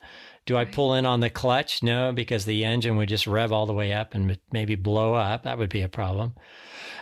[0.47, 1.83] Do I pull in on the clutch?
[1.83, 5.43] No, because the engine would just rev all the way up and maybe blow up.
[5.43, 6.33] That would be a problem.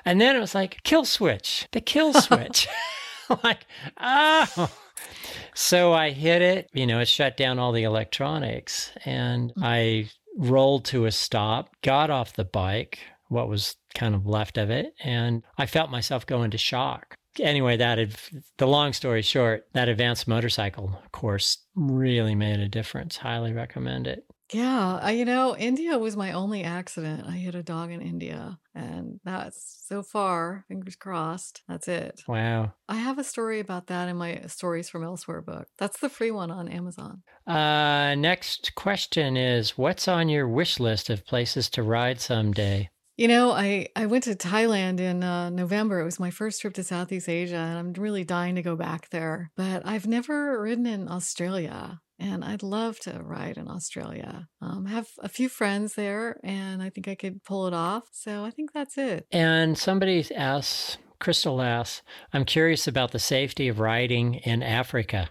[0.03, 2.68] And then it was like, kill switch, the kill switch.
[3.44, 3.65] like,
[3.99, 4.69] oh.
[5.53, 9.64] So I hit it, you know, it shut down all the electronics and mm.
[9.64, 14.69] I rolled to a stop, got off the bike, what was kind of left of
[14.69, 17.15] it, and I felt myself go into shock.
[17.39, 17.99] Anyway, that
[18.57, 23.17] the long story short, that advanced motorcycle course really made a difference.
[23.17, 24.25] Highly recommend it.
[24.56, 27.26] Yeah, I, you know, India was my only accident.
[27.27, 32.22] I hit a dog in India, and that's so far, fingers crossed, that's it.
[32.26, 32.72] Wow.
[32.88, 35.68] I have a story about that in my Stories from Elsewhere book.
[35.77, 37.23] That's the free one on Amazon.
[37.45, 42.90] Uh, next question is What's on your wish list of places to ride someday?
[43.18, 45.99] You know, I, I went to Thailand in uh, November.
[45.99, 49.10] It was my first trip to Southeast Asia, and I'm really dying to go back
[49.10, 49.52] there.
[49.57, 54.47] But I've never ridden in Australia and I'd love to ride in Australia.
[54.61, 58.03] Um, have a few friends there, and I think I could pull it off.
[58.11, 59.27] So I think that's it.
[59.31, 62.01] And somebody asks, Crystal asks,
[62.33, 65.29] I'm curious about the safety of riding in Africa.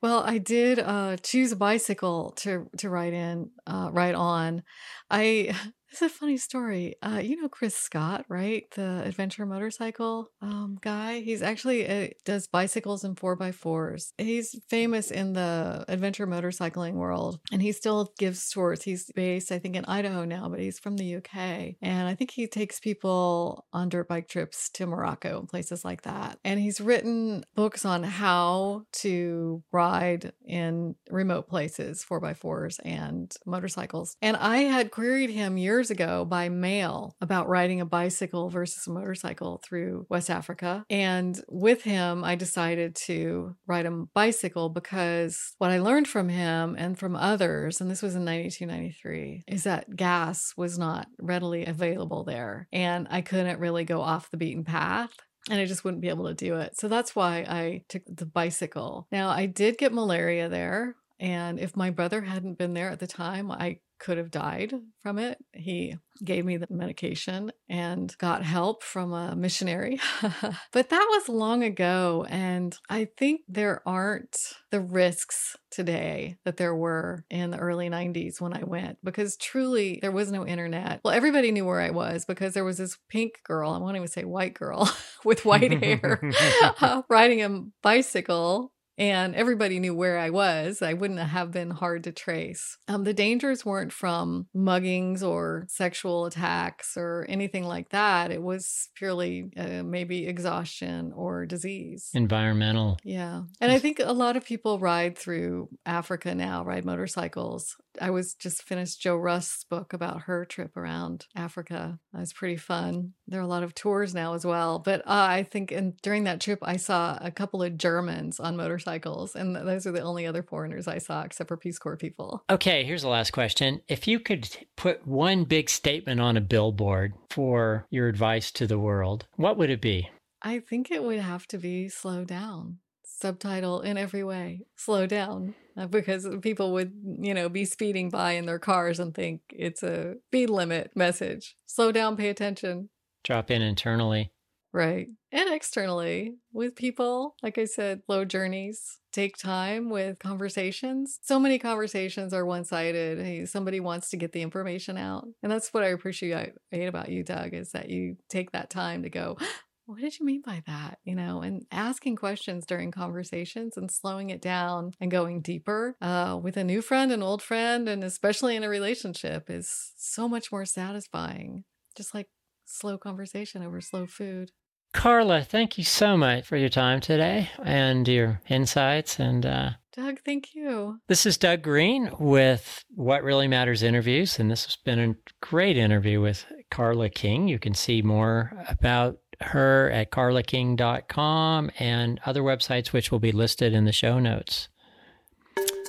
[0.00, 4.64] Well, I did uh, choose a bicycle to to ride in, uh, ride on.
[5.08, 5.54] I
[5.92, 6.94] it's a funny story.
[7.02, 8.64] Uh, you know Chris Scott, right?
[8.74, 11.20] The adventure motorcycle um, guy.
[11.20, 14.14] He's actually uh, does bicycles and four by fours.
[14.16, 18.82] He's famous in the adventure motorcycling world, and he still gives tours.
[18.82, 22.30] He's based, I think, in Idaho now, but he's from the UK, and I think
[22.30, 26.38] he takes people on dirt bike trips to Morocco and places like that.
[26.42, 33.30] And he's written books on how to ride in remote places, four by fours and
[33.44, 34.16] motorcycles.
[34.22, 38.86] And I had queried him years years ago by mail about riding a bicycle versus
[38.86, 40.84] a motorcycle through West Africa.
[40.88, 46.76] And with him, I decided to ride a bicycle because what I learned from him
[46.78, 51.66] and from others, and this was in 92, 93, is that gas was not readily
[51.66, 52.68] available there.
[52.72, 55.10] And I couldn't really go off the beaten path
[55.50, 56.78] and I just wouldn't be able to do it.
[56.78, 59.08] So that's why I took the bicycle.
[59.10, 60.94] Now, I did get malaria there.
[61.18, 65.18] And if my brother hadn't been there at the time, I could have died from
[65.18, 65.38] it.
[65.52, 70.00] He gave me the medication and got help from a missionary.
[70.72, 72.26] but that was long ago.
[72.28, 74.36] And I think there aren't
[74.70, 80.00] the risks today that there were in the early 90s when I went because truly
[80.02, 81.00] there was no internet.
[81.04, 84.08] Well, everybody knew where I was because there was this pink girl, I won't even
[84.08, 84.90] say white girl
[85.24, 86.20] with white hair,
[86.80, 88.72] uh, riding a bicycle
[89.02, 90.80] and everybody knew where I was.
[90.80, 92.78] I wouldn't have been hard to trace.
[92.86, 98.30] Um, the dangers weren't from muggings or sexual attacks or anything like that.
[98.30, 102.10] It was purely uh, maybe exhaustion or disease.
[102.14, 102.96] Environmental.
[103.02, 103.42] Yeah.
[103.60, 107.76] And I think a lot of people ride through Africa now, ride motorcycles.
[108.00, 111.98] I was just finished Jo Rust's book about her trip around Africa.
[112.12, 113.12] That was pretty fun.
[113.26, 114.78] There are a lot of tours now as well.
[114.78, 118.56] But uh, I think in, during that trip, I saw a couple of Germans on
[118.56, 118.91] motorcycles,
[119.34, 122.44] and those are the only other foreigners I saw except for Peace Corps people.
[122.50, 123.80] Okay, here's the last question.
[123.88, 128.78] If you could put one big statement on a billboard for your advice to the
[128.78, 130.10] world, what would it be?
[130.42, 132.78] I think it would have to be slow down
[133.22, 138.32] subtitle in every way slow down uh, because people would you know be speeding by
[138.32, 142.88] in their cars and think it's a speed limit message slow down pay attention
[143.22, 144.31] drop in internally
[144.72, 151.38] right and externally with people like i said slow journeys take time with conversations so
[151.38, 155.84] many conversations are one-sided hey, somebody wants to get the information out and that's what
[155.84, 159.36] i appreciate about you doug is that you take that time to go
[159.86, 160.98] what did you mean by that?
[161.04, 166.38] You know, and asking questions during conversations and slowing it down and going deeper uh,
[166.40, 170.52] with a new friend, an old friend, and especially in a relationship is so much
[170.52, 171.64] more satisfying.
[171.96, 172.28] Just like
[172.64, 174.52] slow conversation over slow food.
[174.92, 179.18] Carla, thank you so much for your time today and your insights.
[179.18, 180.98] And uh, Doug, thank you.
[181.08, 184.38] This is Doug Green with What Really Matters Interviews.
[184.38, 187.48] And this has been a great interview with Carla King.
[187.48, 193.72] You can see more about her at carlaking.com and other websites, which will be listed
[193.72, 194.68] in the show notes.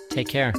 [0.10, 0.54] Take care.